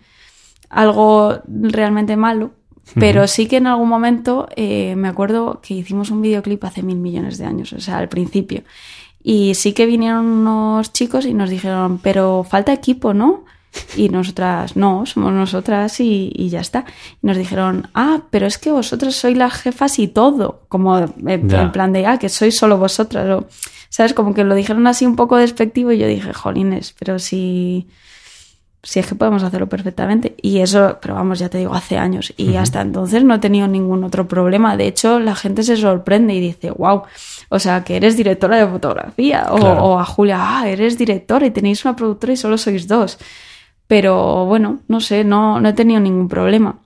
[0.69, 2.51] algo realmente malo,
[2.95, 6.97] pero sí que en algún momento eh, me acuerdo que hicimos un videoclip hace mil
[6.97, 8.63] millones de años, o sea, al principio.
[9.21, 13.45] Y sí que vinieron unos chicos y nos dijeron, pero falta equipo, ¿no?
[13.95, 16.85] Y nosotras, no, somos nosotras y, y, ya está.
[17.21, 20.63] Y nos dijeron, ah, pero es que vosotras sois las jefas y todo.
[20.69, 23.29] Como en, plan de, ah, que sois solo vosotras.
[23.29, 23.47] O,
[23.89, 24.13] ¿Sabes?
[24.13, 27.87] Como que lo dijeron así un poco despectivo y yo dije, jolines, pero si
[28.81, 30.35] si es que podemos hacerlo perfectamente.
[30.41, 32.33] Y eso, pero vamos, ya te digo, hace años.
[32.37, 34.77] Y hasta entonces no he tenido ningún otro problema.
[34.77, 37.03] De hecho, la gente se sorprende y dice, wow,
[37.49, 39.47] o sea, que eres directora de fotografía.
[39.51, 43.17] O, a Julia, ah, eres directora y tenéis una productora y solo sois dos.
[43.87, 46.79] Pero bueno, no sé, no, no he tenido ningún problema.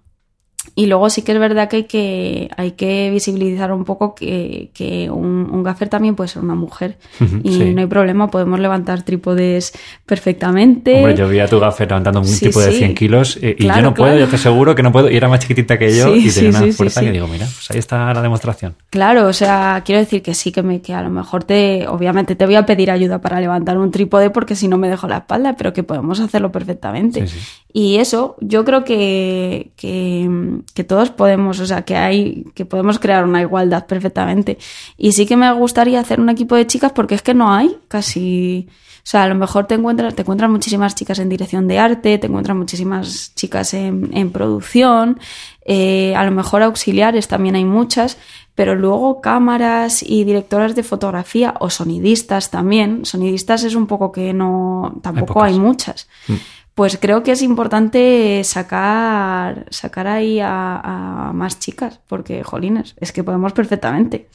[0.76, 4.72] Y luego sí que es verdad que hay que, hay que visibilizar un poco que,
[4.74, 6.98] que un, un, gaffer también puede ser una mujer.
[7.44, 9.74] y no hay problema, podemos levantar trípodes
[10.06, 10.96] perfectamente.
[10.98, 13.94] Hombre, yo vi a tu gaffer levantando un tipo de 100 kilos y, yo no
[13.94, 15.12] puedo, yo te aseguro que no puedo.
[15.12, 17.78] Y era más chiquitita que yo y tenía una fuerza que digo, mira, pues ahí
[17.78, 18.76] está la demostración.
[18.90, 22.36] Claro, o sea, quiero decir que sí, que, me, que a lo mejor te, obviamente
[22.36, 25.18] te voy a pedir ayuda para levantar un trípode porque si no me dejo la
[25.18, 27.26] espalda, pero que podemos hacerlo perfectamente.
[27.72, 30.30] Y eso, yo creo que, que
[30.74, 34.58] que todos podemos, o sea, que hay, que podemos crear una igualdad perfectamente.
[34.98, 37.78] Y sí que me gustaría hacer un equipo de chicas porque es que no hay
[37.88, 41.80] casi, o sea, a lo mejor te encuentras, te encuentras muchísimas chicas en dirección de
[41.80, 45.20] arte, te encuentras muchísimas chicas en, en producción,
[45.66, 48.18] eh, a lo mejor auxiliares también hay muchas,
[48.56, 53.06] pero luego cámaras y directoras de fotografía o sonidistas también.
[53.06, 56.08] Sonidistas es un poco que no, tampoco hay, muchas.
[56.28, 56.34] Mm
[56.76, 63.24] pues creo que es importante sacar, sacar ahí a, más chicas, porque, jolines, es que
[63.24, 64.28] podemos perfectamente.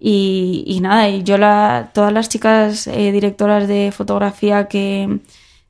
[0.00, 5.20] y, nada, y yo la, todas las chicas eh, directoras de fotografía que,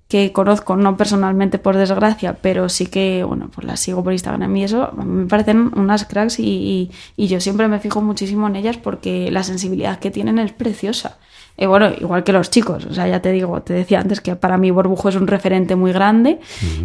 [0.08, 4.56] que conozco, no personalmente por desgracia, pero sí que, bueno, pues las sigo por Instagram
[4.56, 8.78] y eso, me parecen unas cracks y, y, yo siempre me fijo muchísimo en ellas
[8.78, 11.18] porque la sensibilidad que tienen es preciosa.
[11.56, 14.36] Y bueno, igual que los chicos, o sea, ya te digo, te decía antes que
[14.36, 16.38] para mí Borbujo es un referente muy grande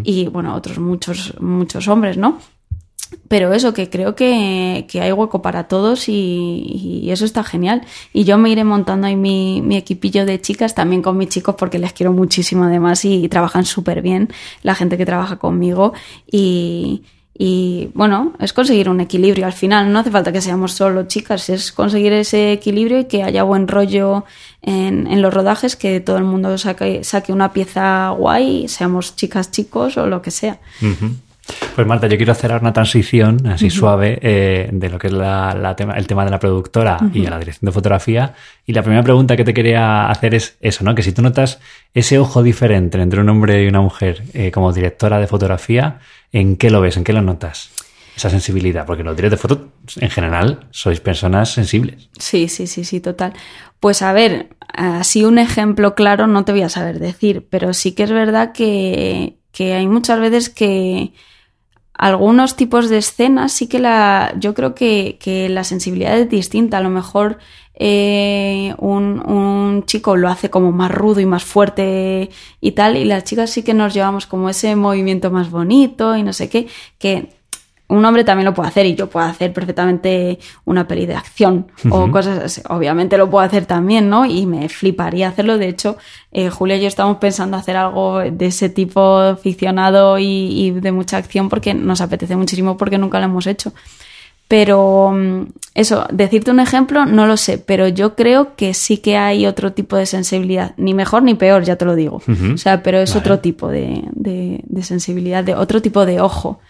[0.03, 2.39] y bueno, otros muchos, muchos hombres, ¿no?
[3.27, 7.81] Pero eso, que creo que, que hay hueco para todos y, eso está genial.
[8.13, 11.55] Y yo me iré montando ahí mi, mi, equipillo de chicas, también con mis chicos,
[11.57, 14.29] porque les quiero muchísimo además y, trabajan súper bien
[14.63, 15.93] la gente que trabaja conmigo.
[16.29, 17.03] Y,
[17.37, 19.91] Y bueno, es conseguir un equilibrio al final.
[19.91, 23.67] No hace falta que seamos solo chicas, es conseguir ese equilibrio y que haya buen
[23.67, 24.25] rollo
[24.61, 29.97] en, los rodajes, que todo el mundo saque, saque una pieza guay, seamos chicas, chicos
[29.97, 30.59] o lo que sea.
[31.75, 35.73] Pues Marta, yo quiero hacer una transición así suave eh, de lo que es la,
[35.75, 38.33] tema, el tema de la productora y a la dirección de fotografía.
[38.65, 40.93] Y la primera pregunta que te quería hacer es eso, ¿no?
[40.93, 41.59] Que si tú notas
[41.93, 45.99] ese ojo diferente entre un hombre y una mujer eh, como directora de fotografía,
[46.31, 46.97] ¿en qué lo ves?
[46.97, 47.71] ¿En qué lo notas?
[48.15, 52.09] Esa sensibilidad, porque los directores de foto en general sois personas sensibles.
[52.19, 53.33] Sí, sí, sí, sí, total.
[53.79, 57.93] Pues a ver, así un ejemplo claro no te voy a saber decir, pero sí
[57.93, 61.13] que es verdad que, que hay muchas veces que
[62.01, 66.79] algunos tipos de escenas sí que la yo creo que, que la sensibilidad es distinta.
[66.79, 67.37] A lo mejor
[67.75, 73.05] eh, un, un, chico lo hace como más rudo y más fuerte y tal y
[73.05, 76.67] las chicas sí que nos llevamos como ese movimiento más bonito y no sé qué
[76.97, 77.29] que
[77.91, 81.67] un hombre también lo puede hacer y yo puedo hacer perfectamente una peli de acción
[81.89, 82.61] o cosas así.
[82.69, 84.25] Obviamente lo puedo hacer también, ¿no?
[84.25, 85.57] Y me fliparía hacerlo.
[85.57, 85.97] De hecho,
[86.31, 91.17] eh, Julia y yo estamos pensando hacer algo de ese tipo ficcionado y, de mucha
[91.17, 93.73] acción porque nos apetece muchísimo porque nunca lo hemos hecho.
[94.47, 99.17] Pero mm, eso, decirte un ejemplo, no lo sé, pero yo creo que sí que
[99.17, 102.21] hay otro tipo de sensibilidad, ni mejor ni peor, ya te lo digo.
[102.53, 106.61] O sea, pero es otro tipo de, de sensibilidad, de otro tipo de ojo.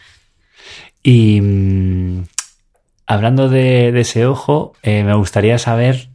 [1.03, 2.23] Y mm,
[3.07, 6.09] hablando de, ese ojo, eh, me gustaría saber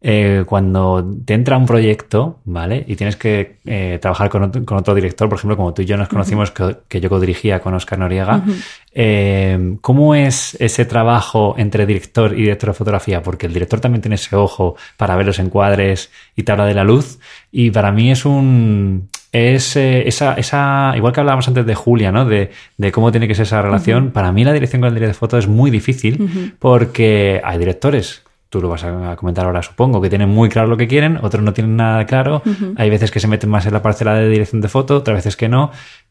[0.00, 2.84] eh, cuando te entra un proyecto, ¿vale?
[2.86, 4.44] Y tienes que eh, trabajar con
[4.78, 7.98] otro, director, por ejemplo, como tú y yo nos conocimos, que, yo codirigía con Oscar
[7.98, 8.44] Noriega,
[9.80, 13.22] ¿cómo es ese trabajo entre director y director de fotografía?
[13.22, 16.74] Porque el director también tiene ese ojo para ver los encuadres y te habla de
[16.74, 17.18] la luz,
[17.50, 22.12] y para mí es un, es eh, esa, esa, igual que hablábamos antes de Julia,
[22.12, 22.24] ¿no?
[22.24, 24.10] De, de cómo tiene que ser esa relación.
[24.10, 28.22] Para mí la dirección con el director de foto es muy difícil porque hay directores,
[28.48, 31.42] tú lo vas a comentar ahora supongo, que tienen muy claro lo que quieren, otros
[31.42, 32.42] no tienen nada claro,
[32.76, 35.36] hay veces que se meten más en la parcela de dirección de foto, otras veces
[35.36, 35.70] que no.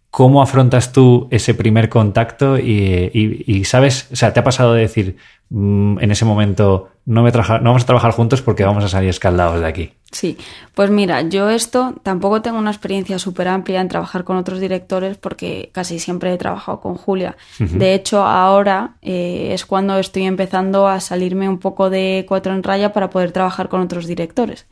[0.09, 4.81] ¿Cómo afrontas tú ese primer contacto y, y sabes, o sea, te ha pasado de
[4.81, 5.17] decir,
[5.49, 9.09] Mm, en ese momento no, me no vamos a trabajar juntos porque vamos a salir
[9.09, 9.93] escaldados de aquí.
[10.11, 10.37] Sí,
[10.75, 15.15] pues mira, yo esto tampoco tengo una experiencia súper amplia en trabajar con otros directores
[15.15, 17.37] porque casi siempre he trabajado con Julia.
[17.59, 22.61] De hecho, ahora eh, es cuando estoy empezando a salirme un poco de cuatro en
[22.61, 24.65] raya para poder trabajar con otros directores.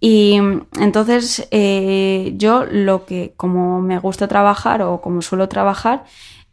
[0.00, 0.38] Y
[0.78, 6.04] entonces eh, yo lo que como me gusta trabajar o como suelo trabajar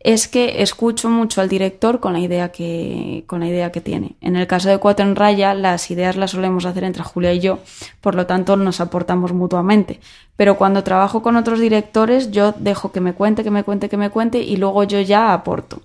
[0.03, 4.15] es que escucho mucho al director con la idea que, con la idea que tiene.
[4.21, 7.39] En el caso de Cuatro en Raya, las ideas las solemos hacer entre Julia y
[7.39, 7.59] yo,
[8.01, 9.99] por lo tanto nos aportamos mutuamente.
[10.35, 13.97] Pero cuando trabajo con otros directores, yo dejo que me cuente, que me cuente, que
[13.97, 15.81] me cuente y luego yo ya aporto.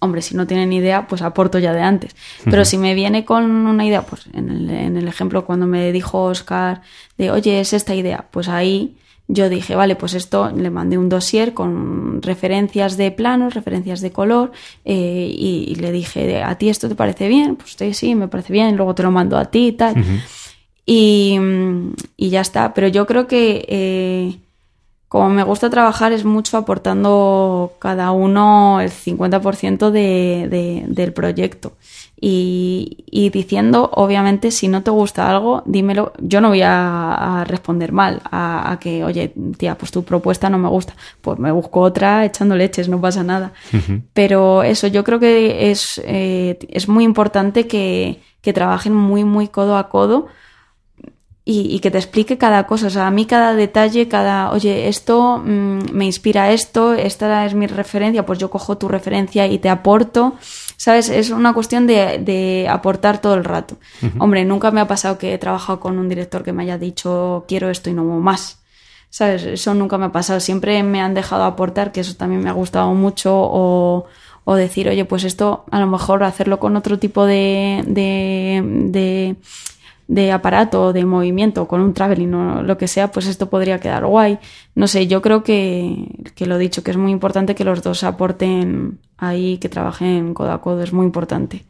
[0.00, 2.16] Hombre, si no tienen idea, pues aporto ya de antes.
[2.44, 5.92] Pero si me viene con una idea, pues en el, en el ejemplo cuando me
[5.92, 6.82] dijo Oscar
[7.16, 8.96] de, oye, es esta idea, pues ahí
[9.32, 14.12] yo dije, vale, pues esto le mandé un dossier con referencias de planos, referencias de
[14.12, 14.52] color,
[14.84, 17.56] eh, y, le dije, ¿a ti esto te parece bien?
[17.56, 20.04] Pues sí, sí, me parece bien, luego te lo mando a ti y tal.
[20.84, 21.38] y,
[22.16, 22.74] y, ya está.
[22.74, 24.38] Pero yo creo que eh,
[25.08, 31.72] como me gusta trabajar es mucho aportando cada uno el 50% de, del proyecto
[32.24, 36.12] y, diciendo, obviamente, si no te gusta algo, dímelo.
[36.20, 40.68] Yo no voy a, responder mal a, que, oye, tía, pues tu propuesta no me
[40.68, 40.94] gusta.
[41.20, 43.52] Pues me busco otra echando leches, no pasa nada.
[44.12, 49.48] Pero eso, yo creo que es, eh, es muy importante que, que trabajen muy, muy
[49.48, 50.28] codo a codo
[51.44, 52.86] y, que te explique cada cosa.
[52.86, 57.54] O sea, a mí cada detalle, cada, oye, esto mm, me inspira esto, esta es
[57.54, 60.34] mi referencia, pues yo cojo tu referencia y te aporto.
[60.82, 61.10] ¿Sabes?
[61.10, 63.76] Es una cuestión de, de aportar todo el rato.
[64.18, 67.44] Hombre, nunca me ha pasado que he trabajado con un director que me haya dicho
[67.46, 68.58] quiero esto y no más.
[69.08, 69.44] ¿Sabes?
[69.44, 70.40] Eso nunca me ha pasado.
[70.40, 74.06] Siempre me han dejado aportar, que eso también me ha gustado mucho, o,
[74.42, 79.36] o decir, oye, pues esto a lo mejor hacerlo con otro tipo de, de, de
[80.08, 84.04] de aparato, de movimiento, con un traveling o lo que sea, pues esto podría quedar
[84.04, 84.38] guay.
[84.74, 88.04] No sé, yo creo que, que lo dicho, que es muy importante que los dos
[88.04, 91.64] aporten ahí, que trabajen codo a codo, es muy importante.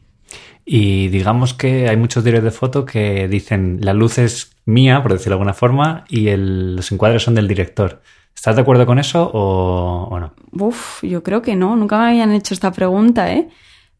[0.64, 5.12] Y digamos que hay muchos directores de foto que dicen la luz es mía, por
[5.12, 8.00] decirlo de alguna forma, y los encuadres son del director.
[8.34, 10.32] ¿Estás de acuerdo con eso o, o, no?
[10.52, 11.76] Uf, yo creo que no.
[11.76, 13.48] Nunca me habían hecho esta pregunta, ¿eh?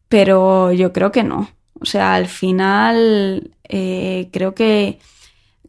[0.07, 1.49] Pero yo creo que no.
[1.83, 4.99] O sea, al final eh, creo que,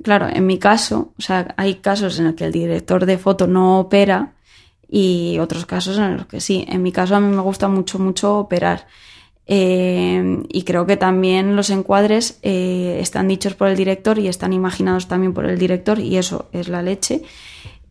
[0.03, 3.49] claro, en mi caso, o sea, hay casos en los que el director de foto
[3.49, 4.33] no opera
[4.89, 6.65] y otros casos en los que sí.
[6.69, 8.87] En mi caso a mí me gusta mucho, mucho operar.
[9.47, 14.53] Eh, y creo que también los encuadres eh, están dichos por el director y están
[14.53, 17.23] imaginados también por el director y eso es la leche.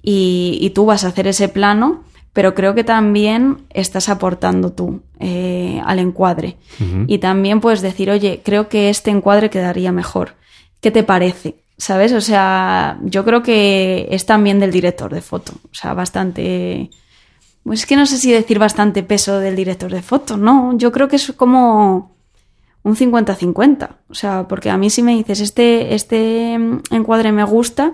[0.01, 2.03] Y, y tú vas a hacer ese plano,
[2.33, 6.57] pero creo que también estás aportando tú eh, al encuadre.
[7.07, 10.35] Y también puedes decir, oye, creo que este encuadre quedaría mejor.
[10.81, 11.55] ¿Qué te parece?
[11.77, 12.11] ¿Sabes?
[12.11, 15.53] O sea, yo creo que es también del director de foto.
[15.65, 16.89] O sea, bastante
[17.63, 20.77] pues es que no sé si decir bastante peso del director de foto, ¿no?
[20.77, 22.13] Yo creo que es como
[22.83, 23.89] un 50-50.
[24.09, 26.55] O sea, porque a mí si me dices, este, este
[26.91, 27.93] encuadre me gusta,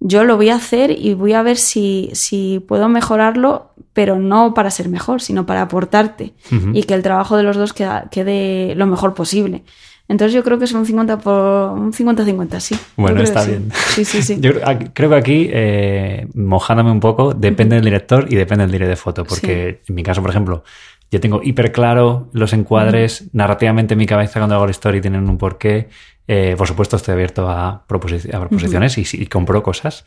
[0.00, 4.54] yo lo voy a hacer y voy a ver si, si puedo mejorarlo, pero no
[4.54, 6.34] para ser mejor, sino para aportarte
[6.72, 9.62] y que el trabajo de los dos quede lo mejor posible.
[10.06, 12.78] Entonces yo creo que es un 50 por un 50-50, sí.
[12.96, 13.70] Bueno, está bien.
[13.72, 14.36] Sí, sí, sí.
[14.40, 14.52] yo
[14.92, 18.96] creo que aquí, eh, mojándome un poco, depende del director y depende del director de
[18.96, 19.24] foto.
[19.24, 20.62] Porque en mi caso, por ejemplo,
[21.10, 25.28] yo tengo hiper claro los encuadres, narrativamente en mi cabeza cuando hago la story tienen
[25.28, 25.88] un porqué.
[26.26, 30.04] Eh, por supuesto, estoy abierto a, proposiciones y, compro cosas,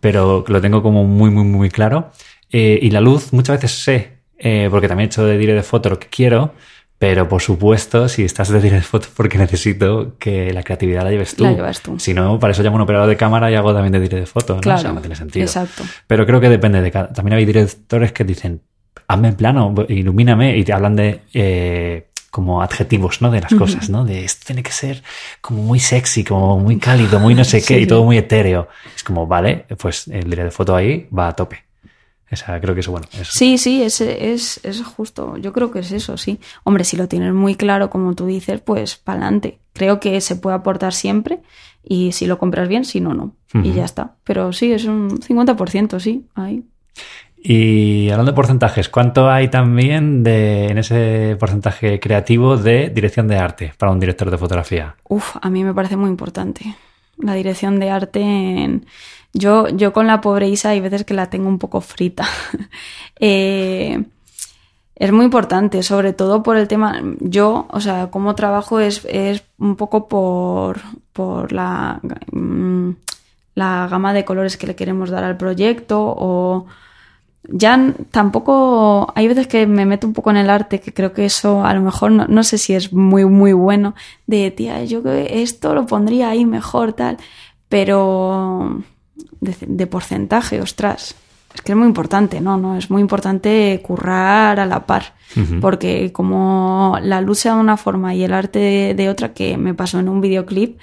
[0.00, 2.10] pero lo tengo como muy, muy, muy claro.
[2.50, 4.18] Eh, y la luz, muchas veces sé,
[4.70, 6.52] porque también he hecho de director de foto lo que quiero,
[7.00, 11.10] pero por supuesto, si estás de director de foto, porque necesito que la creatividad la
[11.10, 11.44] lleves tú.
[11.44, 11.98] La llevas tú.
[11.98, 14.20] Si no, para eso llamo a un operador de cámara y hago también de director
[14.20, 14.56] de foto.
[14.56, 14.60] ¿no?
[14.60, 15.46] Claro, o sea, no tiene sentido.
[15.46, 15.82] Exacto.
[16.06, 17.10] Pero creo que depende de cada.
[17.10, 18.60] También hay directores que dicen,
[19.08, 22.09] hazme en plano, ilumíname, y te hablan de.
[22.30, 23.30] Como adjetivos, ¿no?
[23.30, 24.04] De las cosas, ¿no?
[24.04, 25.02] De esto tiene que ser
[25.40, 28.68] como muy sexy, como muy cálido, muy no sé qué, y todo muy etéreo.
[28.94, 31.70] Es como, vale, pues el director de foto ahí va a tope
[32.60, 33.06] creo que eso, bueno.
[33.24, 35.36] Sí, sí, es, es, es, justo.
[35.36, 36.38] Yo creo que es eso, sí.
[36.64, 39.58] Hombre, si lo tienes muy claro, como tú dices, pues para adelante.
[39.72, 41.40] Creo que se puede aportar siempre
[41.82, 43.34] y si lo compras bien, si no, no.
[43.52, 44.16] Y ya está.
[44.24, 46.64] Pero sí, es un 50%, sí, ahí.
[47.42, 53.38] Y hablando de porcentajes, ¿cuánto hay también de, en ese porcentaje creativo de dirección de
[53.38, 54.96] arte para un director de fotografía?
[55.08, 56.76] Uf, a mí me parece muy importante.
[57.18, 58.86] La dirección de arte en
[59.32, 62.24] yo, yo con la pobre Isa hay veces que la tengo un poco frita.
[63.22, 64.02] Eh,
[64.96, 67.02] es muy importante, sobre todo por el tema.
[67.20, 70.80] Yo, o sea, como trabajo es, es un poco por,
[71.12, 72.00] por la,
[72.32, 72.92] mm,
[73.56, 76.66] la gama de colores que le queremos dar al proyecto o
[77.52, 81.24] ya tampoco hay veces que me meto un poco en el arte que creo que
[81.24, 83.94] eso a lo mejor no, no sé si es muy muy bueno
[84.26, 87.16] de tía yo que esto lo pondría ahí mejor tal
[87.68, 88.82] pero
[89.40, 91.14] de, porcentaje, ostras.
[91.54, 92.56] Es que es muy importante, ¿no?
[92.56, 92.76] ¿no?
[92.76, 95.14] Es muy importante currar a la par,
[95.60, 99.74] porque como la luz sea de una forma y el arte de, otra, que me
[99.74, 100.78] pasó en un videoclip,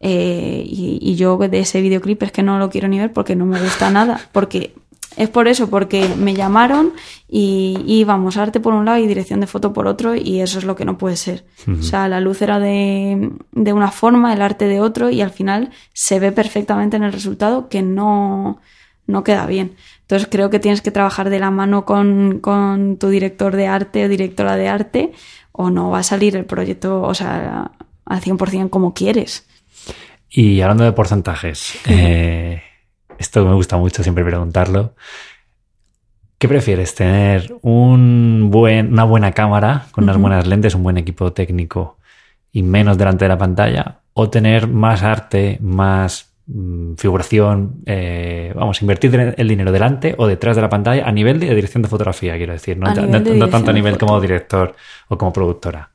[0.00, 3.34] eh, y, y, yo de ese videoclip es que no lo quiero ni ver porque
[3.34, 4.72] no me gusta nada, porque
[5.18, 6.92] es por eso, porque me llamaron
[7.28, 10.64] y íbamos arte por un lado y dirección de foto por otro y eso es
[10.64, 11.44] lo que no puede ser.
[11.68, 15.30] O sea, la luz era de, de, una forma, el arte de otro y al
[15.30, 18.60] final se ve perfectamente en el resultado que no,
[19.08, 19.74] no queda bien.
[20.02, 24.04] Entonces creo que tienes que trabajar de la mano con, con tu director de arte
[24.04, 25.12] o directora de arte
[25.50, 27.72] o no va a salir el proyecto, o sea,
[28.04, 29.48] al 100% como quieres.
[30.30, 32.62] Y hablando de porcentajes, eh,
[33.18, 34.94] esto me gusta mucho siempre preguntarlo.
[36.38, 36.94] ¿Qué prefieres?
[36.94, 41.98] ¿Tener un buen, una buena cámara con unas buenas lentes, un buen equipo técnico
[42.52, 44.00] y menos delante de la pantalla?
[44.14, 47.82] ¿O tener más arte, más mm, figuración?
[47.86, 51.82] Eh, vamos, invertir el dinero delante o detrás de la pantalla a nivel de dirección
[51.82, 54.76] de fotografía, quiero decir, no, tanto a nivel como director
[55.08, 55.90] o como productora.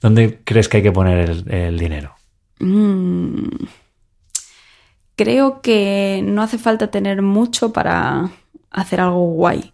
[0.00, 2.14] ¿Dónde crees que hay que poner el, dinero?
[2.60, 3.66] Mm
[5.20, 8.30] creo que no hace falta tener mucho para
[8.70, 9.70] hacer algo guay.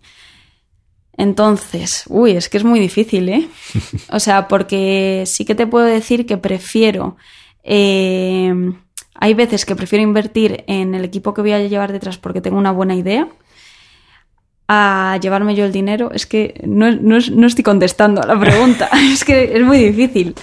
[1.17, 3.49] Entonces, uy, es que es muy difícil, ¿eh?
[4.11, 7.17] O sea, porque sí que te puedo decir que prefiero...
[7.63, 8.53] Eh,
[9.15, 12.59] hay veces que prefiero invertir en el equipo que voy a llevar detrás porque tengo
[12.59, 13.29] una buena idea
[14.67, 16.11] a llevarme yo el dinero.
[16.13, 20.35] Es que no, no estoy contestando a la pregunta, es que es muy difícil.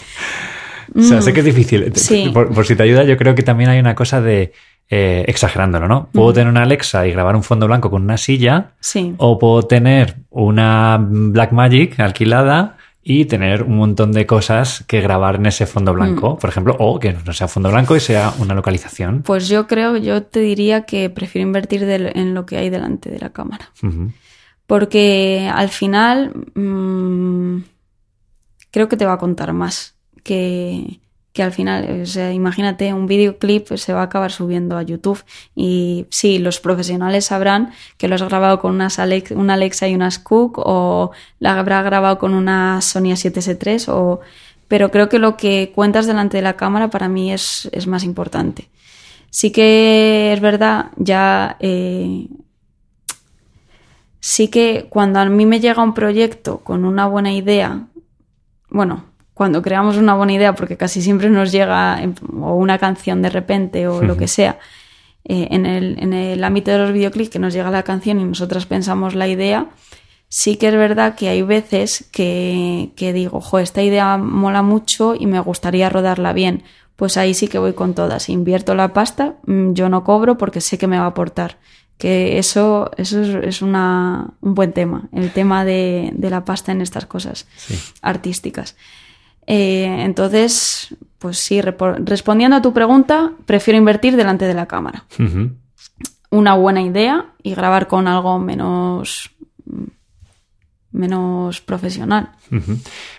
[0.96, 1.92] O sea, sé que es difícil.
[2.34, 4.54] por, si te ayuda, yo creo que también hay una cosa de
[4.96, 6.10] eh, exagerándolo, ¿no?
[6.12, 8.74] Puedo tener una Alexa y grabar un fondo blanco con una silla.
[8.80, 9.16] Sí.
[9.18, 15.48] O puedo tener una Blackmagic alquilada y tener un montón de cosas que grabar en
[15.48, 16.38] ese fondo blanco, mm.
[16.38, 19.24] por ejemplo, o que no sea fondo blanco y sea una localización.
[19.24, 23.18] Pues yo creo, yo te diría que prefiero invertir en lo que hay delante de
[23.18, 23.72] la cámara.
[24.68, 27.64] Porque al final mm,
[28.70, 31.00] creo que te va a contar más que,
[31.34, 35.24] que al final, sea, imagínate, un videoclip se va a acabar subiendo a YouTube
[35.56, 39.00] y sí, los profesionales sabrán que lo has grabado con unas
[39.32, 44.22] una Alexa y unas Cook o la habrá grabado con una Sony A7S3 o...
[44.68, 48.04] Pero creo que lo que cuentas delante de la cámara para mí es, es más
[48.04, 48.70] importante.
[49.30, 51.58] Sí que es verdad, ya...
[51.60, 52.28] Eh,
[54.20, 57.88] sí que cuando a mí me llega un proyecto con una buena idea,
[58.70, 62.00] bueno, cuando creamos una buena idea, porque casi siempre nos llega
[62.40, 64.60] o una canción de repente o lo que sea,
[65.26, 68.26] eh, en, el, en, el, ámbito de los videoclips que nos llega la canción y
[68.26, 69.68] nosotras pensamos la idea,
[70.28, 75.16] sí que es verdad que hay veces que, que digo, jo, esta idea mola mucho
[75.16, 76.64] y me gustaría rodarla bien.
[76.96, 78.30] Pues ahí sí que voy con todas.
[78.30, 81.58] Invierto la pasta, mm, yo no cobro porque sé que me va a aportar.
[81.98, 86.82] Que eso, eso es, una, un buen tema, el tema de, de la pasta en
[86.82, 87.48] estas cosas
[88.02, 88.76] artísticas.
[89.48, 95.06] Eh, entonces, pues sí, respondiendo a tu pregunta, prefiero invertir delante de la cámara.
[96.30, 99.32] Una buena idea y grabar con algo menos
[100.94, 102.32] menos profesional.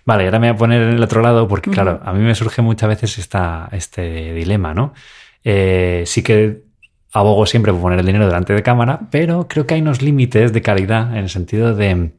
[0.04, 2.34] Vale, ahora me voy a poner en el otro lado porque, claro, a mí me
[2.34, 4.94] surge muchas veces esta, este dilema, ¿no?
[5.42, 6.62] Eh, sí que
[7.12, 10.52] abogo siempre por poner el dinero delante de cámara, pero creo que hay unos límites
[10.52, 12.12] de calidad en el sentido de...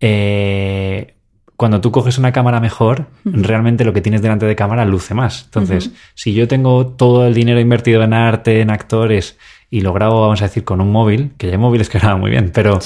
[0.00, 1.14] Eh,
[1.62, 5.44] cuando tú coges una cámara mejor, realmente lo que tienes delante de cámara luce más.
[5.44, 9.38] Entonces, si yo tengo todo el dinero invertido en arte, en actores,
[9.70, 12.18] y lo grabo, vamos a decir, con un móvil, que ya hay móviles que graban
[12.18, 12.80] muy bien, pero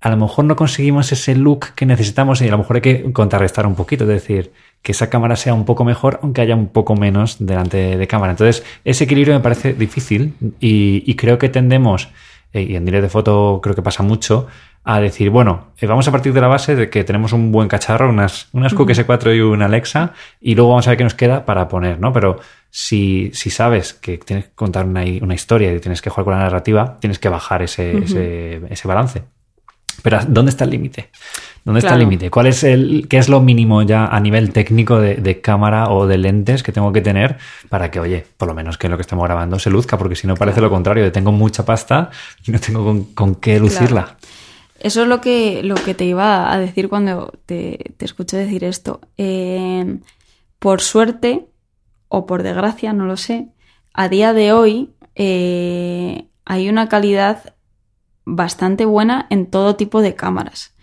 [0.00, 3.12] a lo mejor no conseguimos ese look que necesitamos y a lo mejor hay que
[3.12, 6.68] contrarrestar un poquito, es decir, que esa cámara sea un poco mejor, aunque haya un
[6.68, 8.30] poco menos delante de cámara.
[8.30, 12.08] Entonces, ese equilibrio me parece difícil y, creo que tendemos,
[12.54, 14.46] eh, y en directo de foto creo que pasa mucho,
[14.84, 17.68] a decir, bueno, eh, vamos a partir de la base de que tenemos un buen
[17.68, 21.14] cacharro, unas, unas Cook S4 y una Alexa, y luego vamos a ver qué nos
[21.14, 22.12] queda para poner, ¿no?
[22.12, 22.38] Pero
[22.70, 26.34] si, si sabes que tienes que contar una, una, historia y tienes que jugar con
[26.34, 29.22] la narrativa, tienes que bajar ese, ese, ese balance.
[30.02, 31.08] Pero ¿dónde está el límite?
[31.64, 32.28] ¿Dónde está el límite?
[32.28, 36.06] ¿Cuál es el, qué es lo mínimo ya a nivel técnico de, de, cámara o
[36.06, 37.38] de lentes que tengo que tener
[37.70, 39.96] para que, oye, por lo menos que lo que estamos grabando se luzca?
[39.96, 42.10] Porque si no parece lo contrario, de tengo mucha pasta
[42.44, 44.16] y no tengo con, con qué lucirla.
[44.84, 48.64] Eso es lo que, lo que te iba a decir cuando te, te escuché decir
[48.64, 49.00] esto.
[49.16, 49.98] Eh,
[50.58, 51.46] por suerte,
[52.08, 53.48] o por desgracia, no lo sé,
[53.94, 57.54] a día de hoy eh, hay una calidad
[58.26, 60.74] bastante buena en todo tipo de cámaras.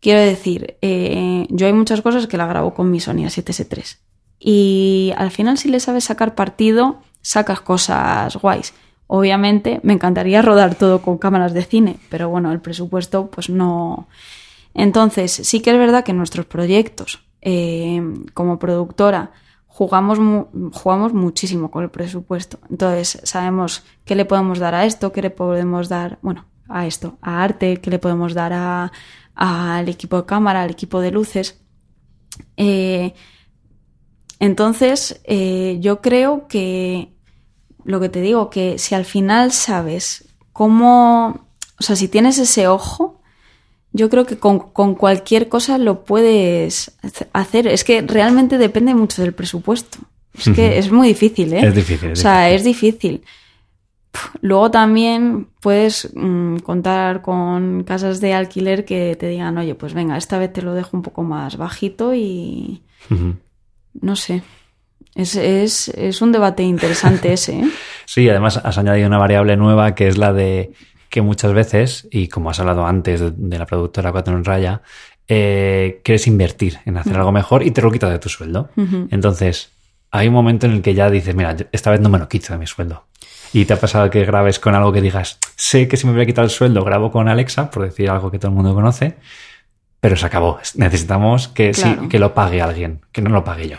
[0.00, 4.00] Quiero decir, eh, yo hay muchas cosas que la grabo con mi Sony A7S3.
[4.38, 8.74] Y al final, si le sabes sacar partido, sacas cosas guays.
[9.06, 14.08] Obviamente me encantaría rodar todo con cámaras de cine, pero bueno, el presupuesto pues no.
[14.74, 18.02] Entonces, sí que es verdad que nuestros proyectos eh,
[18.34, 19.32] como productora
[19.66, 20.18] jugamos,
[20.72, 22.58] jugamos muchísimo con el presupuesto.
[22.70, 27.18] Entonces, sabemos qué le podemos dar a esto, qué le podemos dar, bueno, a esto,
[27.20, 28.90] a arte, qué le podemos dar
[29.34, 31.62] al equipo de cámara, al equipo de luces.
[32.56, 33.14] Eh,
[34.38, 37.15] entonces, eh, yo creo que
[37.86, 41.46] lo que te digo, que si al final sabes cómo,
[41.78, 43.20] o sea, si tienes ese ojo,
[43.92, 44.58] yo creo que con,
[44.94, 46.92] cualquier cosa lo puedes
[47.32, 47.66] hacer.
[47.66, 49.98] Es que realmente depende mucho del presupuesto.
[50.36, 51.66] Es que es muy difícil, ¿eh?
[51.66, 52.12] Es difícil.
[52.12, 53.22] o sea, es difícil.
[54.42, 60.16] Luego también puedes mm, contar con casas de alquiler que te digan, oye, pues venga,
[60.16, 62.82] esta vez te lo dejo un poco más bajito y...
[64.00, 64.42] No sé.
[65.16, 67.58] Es, es, es un debate interesante ese.
[67.60, 67.64] ¿eh?
[68.04, 70.70] Sí, además has añadido una variable nueva que es la de
[71.10, 74.82] que muchas veces, y como has hablado antes de, la productora Cuatro en Raya,
[75.26, 78.68] eh, quieres invertir en hacer algo mejor y te lo quitas de tu sueldo.
[79.10, 79.72] Entonces,
[80.10, 82.52] hay un momento en el que ya dices, mira, esta vez no me lo quito
[82.52, 83.06] de mi sueldo.
[83.52, 86.22] Y te ha pasado que grabes con algo que digas, sé que si me voy
[86.22, 89.16] a quitar el sueldo, grabo con Alexa, por decir algo que todo el mundo conoce,
[90.00, 90.58] pero se acabó.
[90.74, 93.78] Necesitamos que, sí, que lo pague alguien, que no lo pague yo.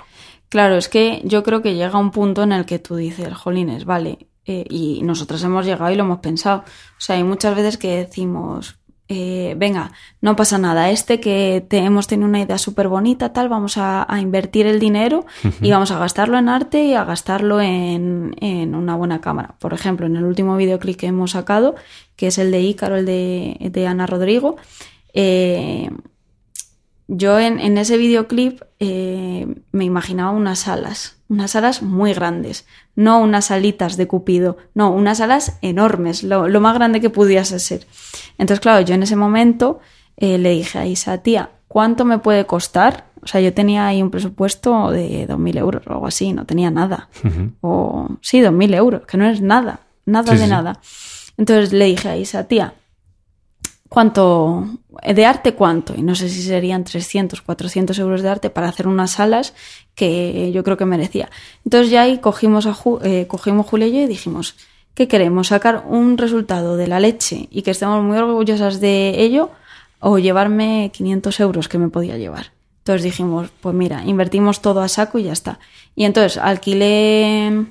[0.49, 3.85] Claro, es que yo creo que llega un punto en el que tú dices, jolines,
[3.85, 6.59] vale, eh, y nosotros hemos llegado y lo hemos pensado.
[6.59, 8.79] O sea, hay muchas veces que decimos,
[9.09, 9.91] eh, venga,
[10.21, 14.05] no pasa nada, este que te, hemos tenido una idea súper bonita, tal, vamos a,
[14.21, 15.25] invertir el dinero
[15.61, 19.55] y vamos a gastarlo en arte y a gastarlo en, en, una buena cámara.
[19.59, 21.75] Por ejemplo, en el último videoclip que hemos sacado,
[22.15, 24.55] que es el de Ícaro, el de, de Ana Rodrigo,
[25.13, 25.89] eh,
[27.07, 33.49] yo en, ese videoclip eh, me imaginaba unas alas, unas alas muy grandes, no unas
[33.51, 37.87] alitas de Cupido, no, unas alas enormes, lo, más grande que pudiese ser.
[38.37, 39.79] Entonces, claro, yo en ese momento
[40.17, 44.01] eh, le dije a Isa, tía, ¿cuánto me puede costar O sea, yo tenía ahí
[44.01, 47.09] un presupuesto de 2.000 euros o algo así, no tenía nada.
[47.61, 50.49] O sí, 2.000 euros, que no es nada, nada Sí, de sí.
[50.49, 50.79] nada.
[51.37, 52.73] Entonces le dije a Isa, tía,
[53.89, 54.67] ¿cuánto,
[55.05, 55.95] de arte cuánto?
[55.95, 59.53] Y no sé si serían 300, 400 euros de arte para hacer unas salas
[59.95, 61.29] que yo creo que merecía.
[61.65, 64.55] Entonces ya ahí cogimos, a Ju- eh, cogimos Julia y y dijimos,
[64.93, 65.47] ¿qué queremos?
[65.47, 69.51] ¿Sacar un resultado de la leche y que estemos muy orgullosas de ello?
[69.99, 72.51] ¿O llevarme 500 euros que me podía llevar?
[72.79, 75.59] Entonces dijimos, pues mira, invertimos todo a saco y ya está.
[75.95, 77.65] Y entonces alquilé,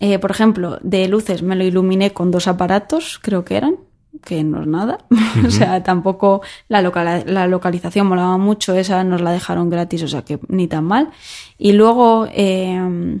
[0.00, 3.76] eh, por ejemplo, de luces me lo iluminé con dos aparatos, creo que eran,
[4.24, 4.98] que no es nada.
[5.46, 10.08] o sea, tampoco la, local- la localización molaba mucho, esa nos la dejaron gratis, o
[10.08, 11.10] sea que ni tan mal.
[11.58, 13.20] Y luego eh,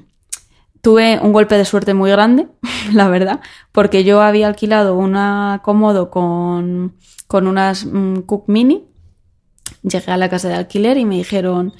[0.80, 2.48] tuve un golpe de suerte muy grande,
[2.92, 3.40] la verdad,
[3.72, 6.94] porque yo había alquilado una cómodo con,
[7.26, 8.84] con unas mm, Cook Mini.
[9.82, 11.72] Llegué a la casa de alquiler y me dijeron,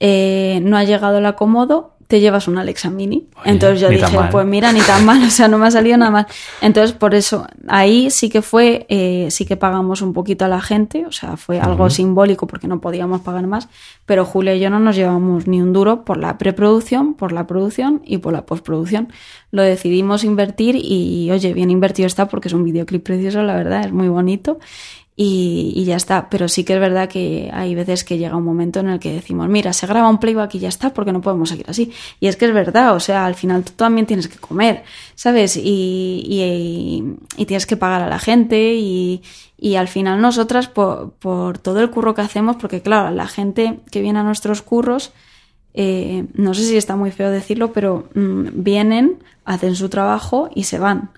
[0.00, 3.28] eh, no ha llegado la cómodo, te llevas una Alexa Mini.
[3.36, 5.98] Oye, Entonces yo dije, pues mira, ni tan mal, o sea, no me ha salido
[5.98, 6.26] nada mal.
[6.62, 10.62] Entonces, por eso, ahí sí que fue, eh, sí que pagamos un poquito a la
[10.62, 13.68] gente, o sea, fue algo simbólico porque no podíamos pagar más,
[14.06, 17.46] pero Julia y yo no nos llevamos ni un duro por la preproducción, por la
[17.46, 19.12] producción y por la postproducción.
[19.50, 23.84] Lo decidimos invertir y, oye, bien invertido está porque es un videoclip precioso, la verdad,
[23.84, 24.58] es muy bonito.
[25.20, 28.44] Y, y ya está, pero sí que es verdad que hay veces que llega un
[28.44, 31.20] momento en el que decimos, mira, se graba un playback y ya está, porque no
[31.20, 31.90] podemos seguir así.
[32.20, 34.84] Y es que es verdad, o sea, al final tú también tienes que comer,
[35.16, 35.56] ¿sabes?
[35.56, 37.02] Y, y,
[37.36, 39.20] y tienes que pagar a la gente y,
[39.76, 44.00] al final nosotras, por, por todo el curro que hacemos, porque claro, la gente que
[44.00, 45.10] viene a nuestros curros,
[45.74, 50.62] eh, no sé si está muy feo decirlo, pero mm, vienen, hacen su trabajo y
[50.62, 51.10] se van.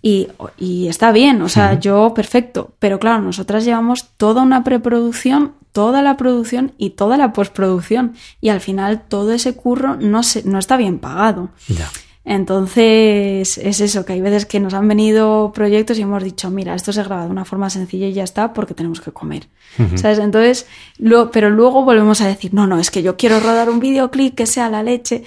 [0.00, 2.72] Y, y está bien, o sea, yo perfecto.
[2.78, 8.14] Pero claro, nosotras llevamos toda una preproducción, toda la producción y toda la postproducción.
[8.40, 11.50] Y al final todo ese curro no, se, no está bien pagado.
[11.68, 11.88] Ya.
[12.28, 16.74] Entonces es eso, que hay veces que nos han venido proyectos y hemos dicho, mira,
[16.74, 19.48] esto se graba de una forma sencilla y ya está porque tenemos que comer.
[19.94, 20.18] ¿Sabes?
[20.18, 20.66] Entonces,
[20.98, 24.34] lo, pero luego volvemos a decir, no, no, es que yo quiero rodar un videoclip
[24.34, 25.24] que sea la leche.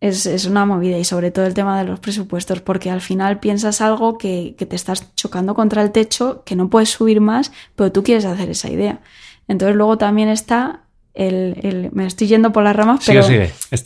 [0.00, 3.38] Es, es una movida y sobre todo el tema de los presupuestos, porque al final
[3.38, 7.52] piensas algo que, que te estás chocando contra el techo, que no puedes subir más,
[7.76, 9.00] pero tú quieres hacer esa idea.
[9.46, 10.80] Entonces luego también está
[11.12, 13.20] el, el- me estoy yendo por las ramas, pero,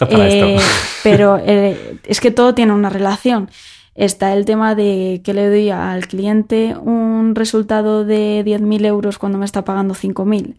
[0.08, 0.66] para eh, esto.
[1.02, 3.50] pero eh, es que todo tiene una relación.
[3.96, 9.38] Está el tema de que le doy al cliente un resultado de 10.000 euros cuando
[9.38, 10.54] me está pagando 5.000.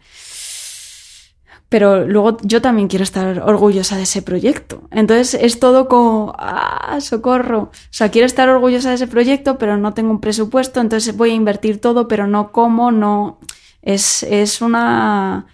[1.69, 4.83] Pero luego yo también quiero estar orgullosa de ese proyecto.
[4.91, 7.59] Entonces es todo como, ah, socorro.
[7.63, 11.31] O sea, quiero estar orgullosa de ese proyecto, pero no tengo un presupuesto, entonces voy
[11.31, 13.39] a invertir todo, pero no como, no.
[13.81, 15.47] Es, es una.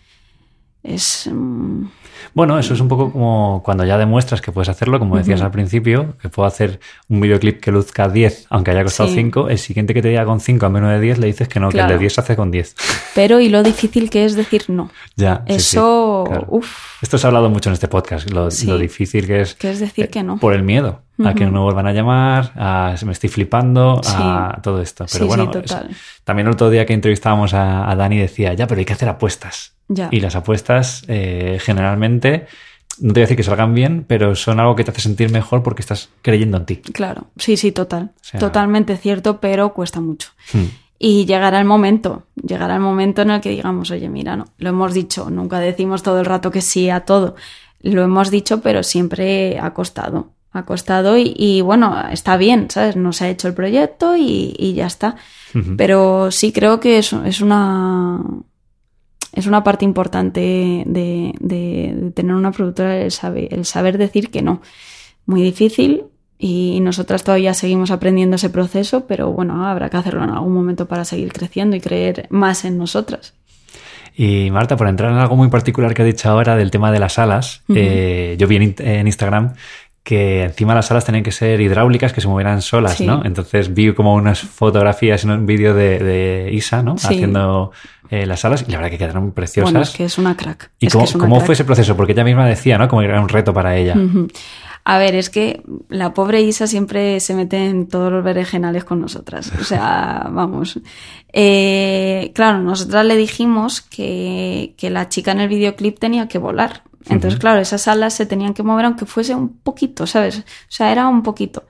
[0.84, 1.28] Es.
[1.32, 1.86] mm,
[2.34, 5.52] Bueno, eso es un poco como cuando ya demuestras que puedes hacerlo, como decías al
[5.52, 6.80] principio, que puedo hacer
[7.10, 9.16] un videoclip que luzca 10, aunque haya costado Sí.
[9.16, 11.60] 5, el siguiente que te diga con 5 a menos de 10 le dices que
[11.60, 12.76] no, que el de 10 se hace con 10.
[13.16, 14.90] Pero y lo difícil que es decir no.
[15.16, 16.46] ya, sí, sí, Eso, claro.
[16.50, 18.68] uff, Esto se ha hablado mucho en este podcast, lo, Sí.
[18.68, 20.38] lo difícil que es, que es decir eh, que no.
[20.38, 24.60] por el miedo a que no me vuelvan a llamar, a me estoy flipando, a
[24.64, 25.06] todo esto.
[25.12, 25.88] Pero Sí, bueno, sí, total.
[25.92, 28.94] es- también el otro día que entrevistábamos a, a Dani decía, ya, pero hay que
[28.94, 29.74] hacer apuestas.
[29.88, 30.08] Ya.
[30.12, 32.48] Y las apuestas eh, generalmente,
[33.00, 35.32] no te voy a decir que salgan bien, pero son algo que te hace sentir
[35.32, 36.78] mejor porque estás creyendo en ti.
[36.78, 38.12] Claro, sí, sí, total.
[38.22, 40.30] sea- Totalmente cierto, pero cuesta mucho.
[40.54, 40.66] Hmm.
[41.04, 44.70] Y llegará el momento, llegará el momento en el que digamos, oye, mira, no, lo
[44.70, 47.36] hemos dicho, nunca decimos todo el rato que sí a todo.
[47.82, 50.30] Lo hemos dicho, pero siempre ha costado.
[50.54, 52.96] Ha costado y, y, bueno, está bien, ¿sabes?
[52.98, 55.16] No se ha hecho el proyecto y, y ya está.
[55.78, 58.20] Pero sí creo que es, es una
[59.34, 64.30] es una parte importante de, de- de tener una productora el saber, el saber decir
[64.30, 64.62] que no.
[65.26, 66.04] Muy difícil
[66.38, 70.88] y nosotras todavía seguimos aprendiendo ese proceso, pero bueno, habrá que hacerlo en algún momento
[70.88, 73.36] para seguir creciendo y creer más en nosotras.
[74.14, 77.00] Y Marta, por entrar en algo muy particular que has dicho ahora del tema de
[77.00, 79.54] las alas, eh, yo vi en Instagram
[80.04, 83.06] que encima las alas tenían que ser hidráulicas, que se movieran solas, Sí.
[83.06, 83.22] ¿no?
[83.24, 86.98] Entonces vi como unas fotografías en un vídeo de, de Isa, ¿no?
[86.98, 87.06] Sí.
[87.08, 87.72] Haciendo
[88.10, 89.72] eh, las alas y la verdad que quedaron preciosas.
[89.72, 90.72] Bueno, es que es una crack.
[90.80, 91.46] ¿Y Es cómo, que es una cómo crack.
[91.46, 91.96] fue ese proceso?
[91.96, 92.88] Porque ella misma decía, ¿no?
[92.88, 93.96] Como era un reto para ella.
[94.84, 99.00] A ver, es que la pobre Isa siempre se mete en todos los berenjenales con
[99.00, 99.52] nosotras.
[99.62, 100.80] O sea, vamos.
[101.32, 106.84] Eh, claro, nosotras le dijimos que, que la chica en el videoclip tenía que volar.
[107.10, 110.40] Entonces, claro, esas alas se tenían que mover aunque fuese un poquito, ¿sabes?
[110.40, 111.66] O sea, era un poquito.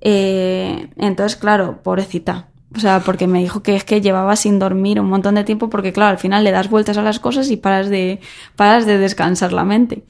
[0.00, 2.48] Eh, entonces, claro, pobrecita.
[2.74, 5.70] O sea, porque me dijo que es que llevaba sin dormir un montón de tiempo
[5.70, 8.20] porque, claro, al final le das vueltas a las cosas y paras de,
[8.54, 10.04] paras de descansar la mente.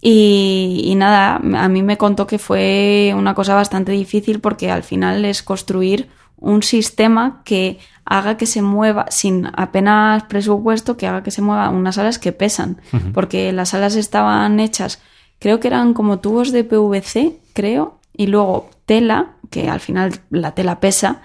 [0.00, 4.82] Y, y, nada, a mí me contó que fue una cosa bastante difícil porque al
[4.82, 11.22] final es construir un sistema que haga que se mueva sin apenas presupuesto, que haga
[11.22, 12.80] que se mueva unas alas que pesan,
[13.12, 15.02] porque las alas estaban hechas,
[15.40, 20.54] creo que eran como tubos de PVC, creo, y luego tela, que al final la
[20.54, 21.20] tela pesa,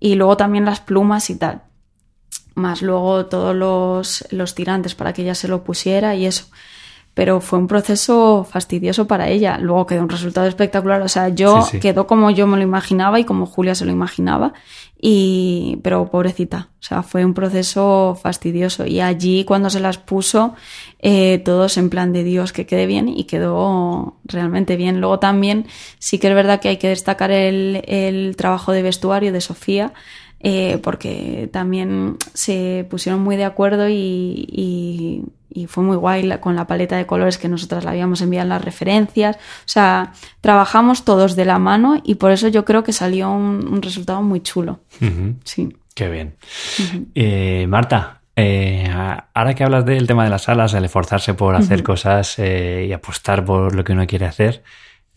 [0.00, 1.62] y luego también las plumas y tal,
[2.54, 6.46] más luego todos los, los tirantes para que ella se lo pusiera y eso
[7.16, 9.56] pero fue un proceso fastidioso para ella.
[9.56, 11.00] Luego quedó un resultado espectacular.
[11.00, 14.52] O sea, yo quedó como yo me lo imaginaba y como Julia se lo imaginaba.
[14.98, 18.86] Y, pero pobrecita, o sea, fue un proceso fastidioso.
[18.86, 20.54] Y allí cuando se las puso,
[21.00, 25.00] eh, todos en plan de Dios que quede bien y quedó realmente bien.
[25.00, 25.66] Luego también
[25.98, 29.92] sí que es verdad que hay que destacar el, el trabajo de vestuario de Sofía.
[30.40, 36.66] Eh, porque también se pusieron muy de acuerdo y, y, fue muy guay con la
[36.66, 39.36] paleta de colores que nosotras le habíamos enviado en las referencias.
[39.36, 43.80] O sea, trabajamos todos de la mano y por eso yo creo que salió un,
[43.80, 44.80] resultado muy chulo.
[45.44, 45.74] Sí.
[45.94, 46.34] Qué bien.
[47.14, 48.86] Eh, Marta, eh,
[49.32, 53.42] ahora que hablas del tema de las alas, el esforzarse por hacer cosas y apostar
[53.42, 54.62] por lo que uno quiere hacer,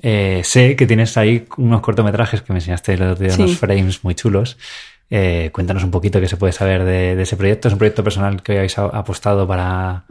[0.02, 4.16] sé que tienes ahí unos cortometrajes que me enseñaste el otro día, unos frames muy
[4.16, 4.58] chulos.
[5.10, 7.68] Eh, cuéntanos un poquito qué se puede saber de, ese proyecto.
[7.68, 10.06] ¿Es un proyecto personal que habéis apostado para,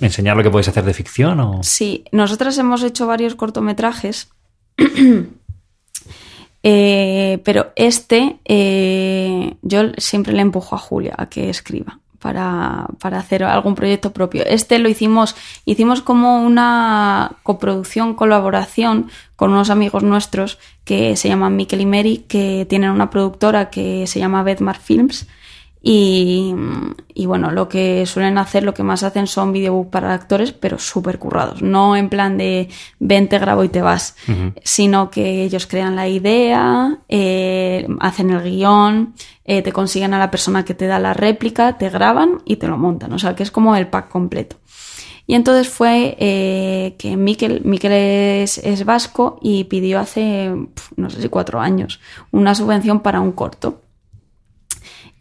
[0.00, 1.40] enseñar lo que podéis hacer de ficción?
[1.40, 1.62] O?
[1.62, 4.30] Sí, nosotras hemos hecho varios cortometrajes.
[6.64, 13.18] Eh, pero este, eh, yo siempre le empujo a Julia a que escriba para, para,
[13.18, 14.44] hacer algún proyecto propio.
[14.46, 15.34] Este lo hicimos,
[15.64, 22.24] hicimos como una coproducción, colaboración con unos amigos nuestros que se llaman Mikel y Mary,
[22.28, 25.26] que tienen una productora que se llama Bedmar Films
[25.84, 26.54] y,
[27.26, 31.18] bueno, lo que suelen hacer, lo que más hacen son videobooks para actores, pero súper
[31.18, 31.60] currados.
[31.60, 32.68] No en plan de
[33.00, 34.14] ven, te grabo y te vas,
[34.62, 39.14] sino que ellos crean la idea, eh, hacen el guion,
[39.44, 42.68] eh, te consiguen a la persona que te da la réplica, te graban y te
[42.68, 43.12] lo montan.
[43.12, 44.56] O sea, que es como el pack completo.
[45.26, 50.52] Y entonces fue eh, que Miquel, Miquel es, es, vasco y pidió hace,
[50.96, 52.00] no sé si cuatro años,
[52.32, 53.80] una subvención para un corto.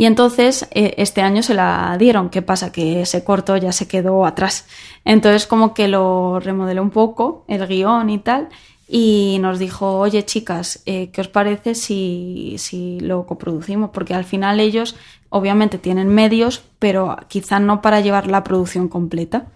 [0.01, 2.31] Y entonces eh, este año se la dieron.
[2.31, 2.71] ¿Qué pasa?
[2.71, 4.65] Que ese corto ya se quedó atrás.
[5.05, 8.49] Entonces como que lo remodelé un poco, el guion y tal,
[8.87, 13.91] y nos dijo, oye chicas, eh, ¿qué os parece si, si lo coproducimos?
[13.91, 14.95] Porque al final ellos
[15.29, 19.49] obviamente tienen medios, pero quizá no para llevar la producción completa.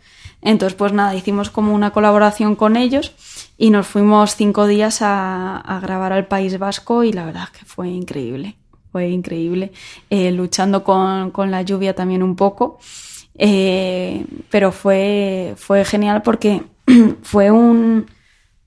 [0.44, 3.16] Entonces, pues nada, hicimos como una colaboración con ellos
[3.58, 7.90] y nos fuimos cinco días a grabar al País Vasco y la verdad que fue
[7.90, 8.58] increíble
[8.96, 9.74] fue increíble,
[10.10, 12.80] eh, luchando con, con, la lluvia también un poco,
[13.38, 16.64] eh, pero fue, fue genial porque
[17.22, 18.06] fue un,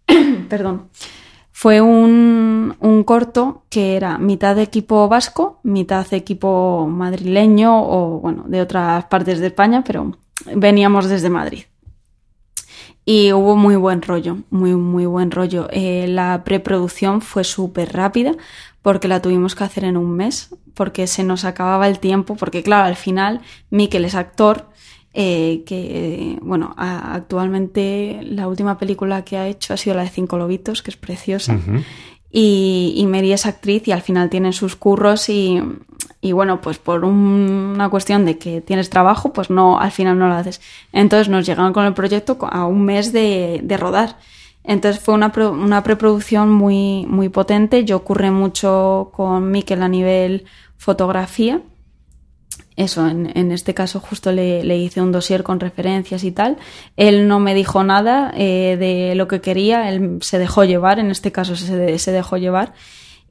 [0.50, 0.90] perdón,
[1.50, 8.20] fue un, un, corto que era mitad de equipo vasco, mitad de equipo madrileño o
[8.20, 10.14] bueno, de otras partes de España, pero
[10.54, 11.64] veníamos desde Madrid.
[13.06, 15.68] Y hubo muy buen rollo, muy, muy buen rollo.
[15.70, 18.32] Eh, la preproducción fue súper rápida
[18.82, 22.62] porque la tuvimos que hacer en un mes, porque se nos acababa el tiempo, porque
[22.62, 23.40] claro, al final
[23.70, 24.68] Miquel es actor,
[25.14, 30.38] eh, que bueno, actualmente la última película que ha hecho ha sido la de Cinco
[30.38, 31.58] Lobitos, que es preciosa.
[32.30, 35.62] Y, y Mary es actriz y al final tienen sus curros y,
[36.20, 40.28] y bueno, pues por una cuestión de que tienes trabajo, pues no, al final no
[40.28, 40.60] lo haces.
[40.92, 44.18] Entonces nos llegaron con el proyecto a un mes de, de rodar.
[44.68, 47.86] Entonces fue una, una preproducción muy, muy potente.
[47.86, 50.44] Yo ocurre mucho con Miquel a nivel
[50.76, 51.62] fotografía.
[52.76, 56.58] Eso, en, en este caso justo le, le, hice un dossier con referencias y tal.
[56.98, 61.10] Él no me dijo nada eh, de lo que quería, él se dejó llevar, en
[61.10, 62.74] este caso se, se dejó llevar.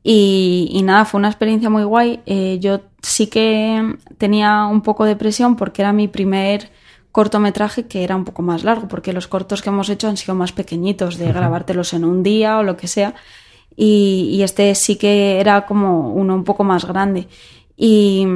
[0.01, 2.19] Y, y, nada, fue una experiencia muy guay.
[2.25, 6.71] Eh, yo sí que tenía un poco de presión porque era mi primer
[7.17, 10.35] cortometraje que era un poco más largo, porque los cortos que hemos hecho han sido
[10.35, 13.15] más pequeñitos, de grabártelos en un día o lo que sea.
[13.75, 17.27] Y, y, este sí que era como uno un poco más grande.
[17.75, 18.27] Y,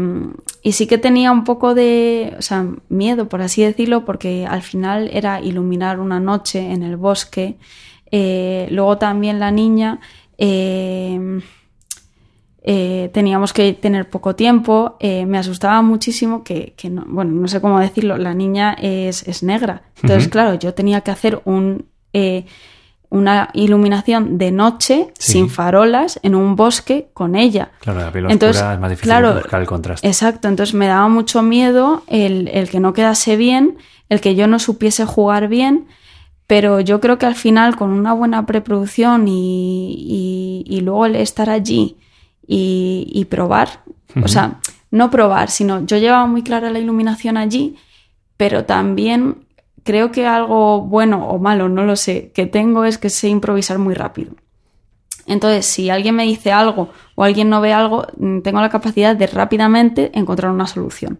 [0.63, 4.63] y, sí que tenía un poco de, o sea, miedo, por así decirlo, porque al
[4.63, 7.57] final era iluminar una noche en el bosque.
[8.09, 9.99] Eh, luego también la niña.
[10.39, 11.39] Eh,
[12.63, 17.47] eh, teníamos que tener poco tiempo, eh, me asustaba muchísimo que, que, no, bueno, no
[17.47, 19.83] sé cómo decirlo, la niña es, es negra.
[20.01, 22.45] Entonces, claro, yo tenía que hacer un, eh,
[23.09, 25.33] una iluminación de noche, Sí.
[25.33, 27.71] sin farolas, en un bosque con ella.
[27.81, 30.07] Claro, la piel Entonces, oscura es más difícil claro, buscar el contraste.
[30.07, 33.77] Exacto, entonces me daba mucho miedo el, el que no quedase bien,
[34.07, 35.87] el que yo no supiese jugar bien,
[36.47, 41.15] pero yo creo que al final con una buena preproducción y, y- y luego el
[41.15, 41.97] estar allí
[42.47, 43.83] y, y probar,
[44.23, 44.59] o sea,
[44.89, 47.75] no probar, sino yo llevaba muy clara la iluminación allí,
[48.37, 49.45] pero también
[49.83, 53.77] creo que algo bueno o malo, no lo sé, que tengo es que sé improvisar
[53.79, 54.33] muy rápido.
[55.27, 59.15] Entonces, si alguien me dice algo o alguien no ve algo, mm, tengo la capacidad
[59.15, 61.19] de rápidamente encontrar una solución.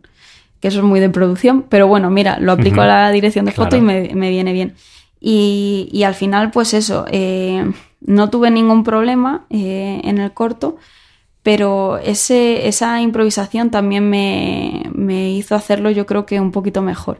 [0.59, 3.51] Que eso es muy de producción, pero bueno, mira, lo aplico a la dirección de
[3.51, 3.83] foto Claro.
[3.83, 4.75] y me, me viene bien.
[5.19, 7.71] Y, y al final, pues eso, eh,
[8.01, 10.77] no tuve ningún problema eh, en el corto,
[11.43, 17.17] pero ese, esa improvisación también me, me hizo hacerlo yo creo que un poquito mejor.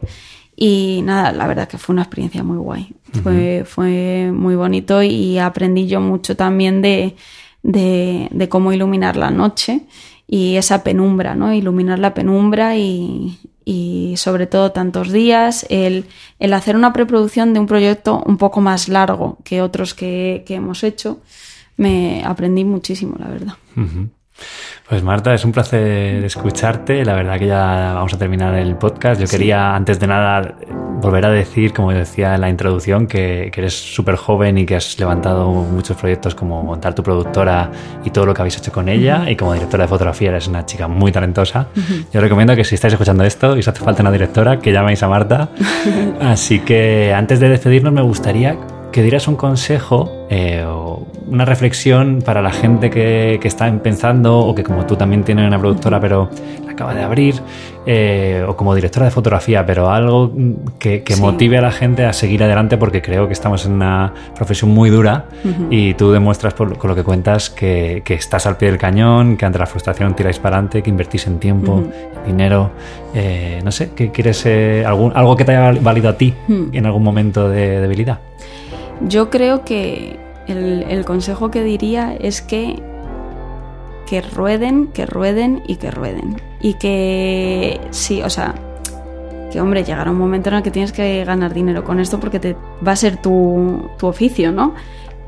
[0.54, 2.94] Y nada, la verdad que fue una experiencia muy guay.
[3.22, 7.16] Fue, fue muy bonito y aprendí yo mucho también de,
[7.62, 9.80] de, de cómo iluminar la noche
[10.26, 11.52] y esa penumbra, ¿no?
[11.52, 16.06] Iluminar la penumbra y, y sobre todo tantos días, el,
[16.38, 20.54] el hacer una preproducción de un proyecto un poco más largo que otros que, que
[20.54, 21.20] hemos hecho,
[21.76, 23.54] me aprendí muchísimo, la verdad.
[24.88, 27.04] Pues Marta, es un placer escucharte.
[27.04, 29.20] La verdad que ya vamos a terminar el podcast.
[29.20, 30.56] Yo quería, antes de nada,
[31.00, 34.76] volver a decir, como decía en la introducción, que, que eres súper joven y que
[34.76, 37.70] has levantado muchos proyectos como montar tu productora
[38.04, 39.30] y todo lo que habéis hecho con ella.
[39.30, 41.68] Y como directora de fotografía eres una chica muy talentosa.
[42.12, 45.02] Yo recomiendo que si estáis escuchando esto y os hace falta una directora, que llaméis
[45.02, 45.48] a Marta.
[46.20, 48.58] Así que antes de despedirnos me gustaría
[48.92, 54.38] que dieras un consejo eh, o una reflexión para la gente que, que está empezando
[54.38, 56.28] o que como tú también tienes una productora pero
[56.66, 57.36] la acaba de abrir
[57.86, 61.20] eh, o como directora de fotografía pero algo mm, que, que Sí.
[61.22, 64.90] motive a la gente a seguir adelante porque creo que estamos en una profesión muy
[64.90, 65.24] dura
[65.70, 69.36] y tú demuestras por, con lo que cuentas que, que estás al pie del cañón,
[69.36, 71.82] que ante la frustración tiráis para adelante, que invertís en tiempo,
[72.24, 72.70] en dinero,
[73.14, 74.46] eh, no sé, que quieres
[74.86, 78.18] algún, algo que te haya valido a ti en algún momento de debilidad.
[79.08, 82.82] Yo creo que el, consejo que diría es que,
[84.06, 86.36] que rueden, que rueden y que rueden.
[86.60, 88.54] Y que sí, o sea,
[89.50, 92.38] que hombre, llegará un momento en el que tienes que ganar dinero con esto porque
[92.38, 92.56] te,
[92.86, 94.74] va a ser tu, tu oficio, ¿no?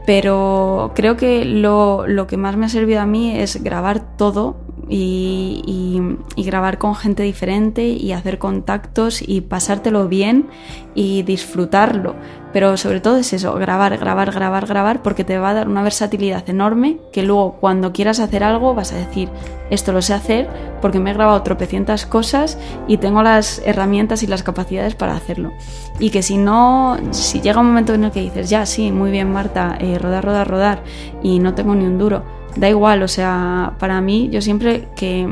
[0.07, 4.57] Pero creo que lo, lo que más me ha servido a mí es grabar todo
[4.89, 6.01] y,
[6.37, 10.49] grabar con gente diferente y hacer contactos y pasártelo bien
[10.95, 12.15] y disfrutarlo.
[12.53, 15.83] Pero sobre todo es eso, grabar, grabar, grabar, grabar, porque te va a dar una
[15.83, 19.29] versatilidad enorme que luego cuando quieras hacer algo vas a decir,
[19.71, 20.49] esto lo sé hacer
[20.81, 25.53] porque me he grabado tropecientas cosas y tengo las herramientas y las capacidades para hacerlo.
[25.99, 29.11] Y que si no, si llega un momento en el que dices, ya, sí, muy
[29.11, 30.83] bien Marta, eh, rodar, rodar, rodar
[31.23, 32.23] y no tengo ni un duro,
[32.57, 35.29] da igual, o sea, para mí yo siempre que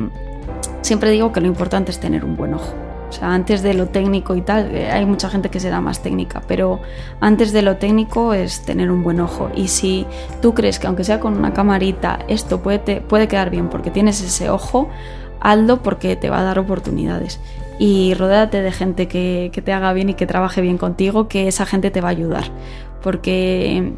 [0.83, 2.75] siempre digo que lo importante es tener un buen ojo.
[3.09, 6.03] O sea, antes de lo técnico y tal, eh, hay mucha gente que será más
[6.03, 6.81] técnica, pero
[7.21, 9.51] antes de lo técnico es tener un buen ojo.
[9.55, 10.07] Y si
[10.41, 14.23] tú crees que aunque sea con una camarita, esto puede, puede quedar bien porque tienes
[14.23, 14.89] ese ojo,
[15.41, 17.39] hazlo porque te va a dar oportunidades.
[17.79, 21.49] Y rodéate de gente que, que te haga bien y que trabaje bien contigo, que
[21.49, 22.45] esa gente te va a ayudar.
[23.03, 23.93] Porque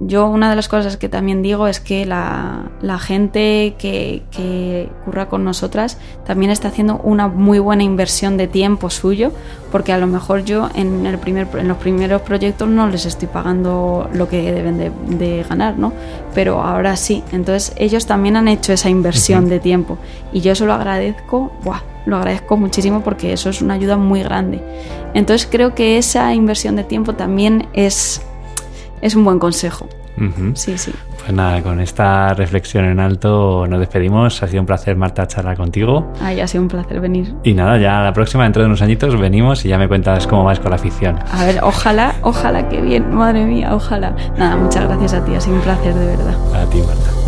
[0.00, 4.88] yo una de las cosas que también digo es que la, la gente que, que
[5.04, 9.32] curra con nosotras también está haciendo una muy buena inversión de tiempo suyo,
[9.70, 13.28] porque a lo mejor yo en, el primer, en los primeros proyectos no les estoy
[13.28, 15.92] pagando lo que deben de, de ganar, ¿no?
[16.34, 19.98] Pero ahora sí, entonces ellos también han hecho esa inversión de tiempo
[20.32, 21.94] y yo eso lo agradezco, ¡buah!
[22.06, 24.60] lo agradezco muchísimo porque eso es una ayuda muy grande.
[25.14, 28.22] Entonces creo que esa inversión de tiempo también es,
[29.04, 29.86] es un buen consejo.
[30.54, 30.92] Sí, sí.
[31.18, 34.42] Pues nada, con esta reflexión en alto nos despedimos.
[34.42, 36.10] Ha sido un placer, Marta, charlar contigo.
[36.22, 37.34] Ay, ha sido un placer venir.
[37.42, 40.44] Y nada, ya la próxima, dentro de unos añitos, venimos y ya me cuentas cómo
[40.44, 41.18] vas con la afición.
[41.32, 44.16] A ver, ojalá, ojalá que bien, madre mía, ojalá.
[44.38, 46.34] Nada, muchas gracias a ti, ha sido un placer de verdad.
[46.54, 47.23] A ti, Marta.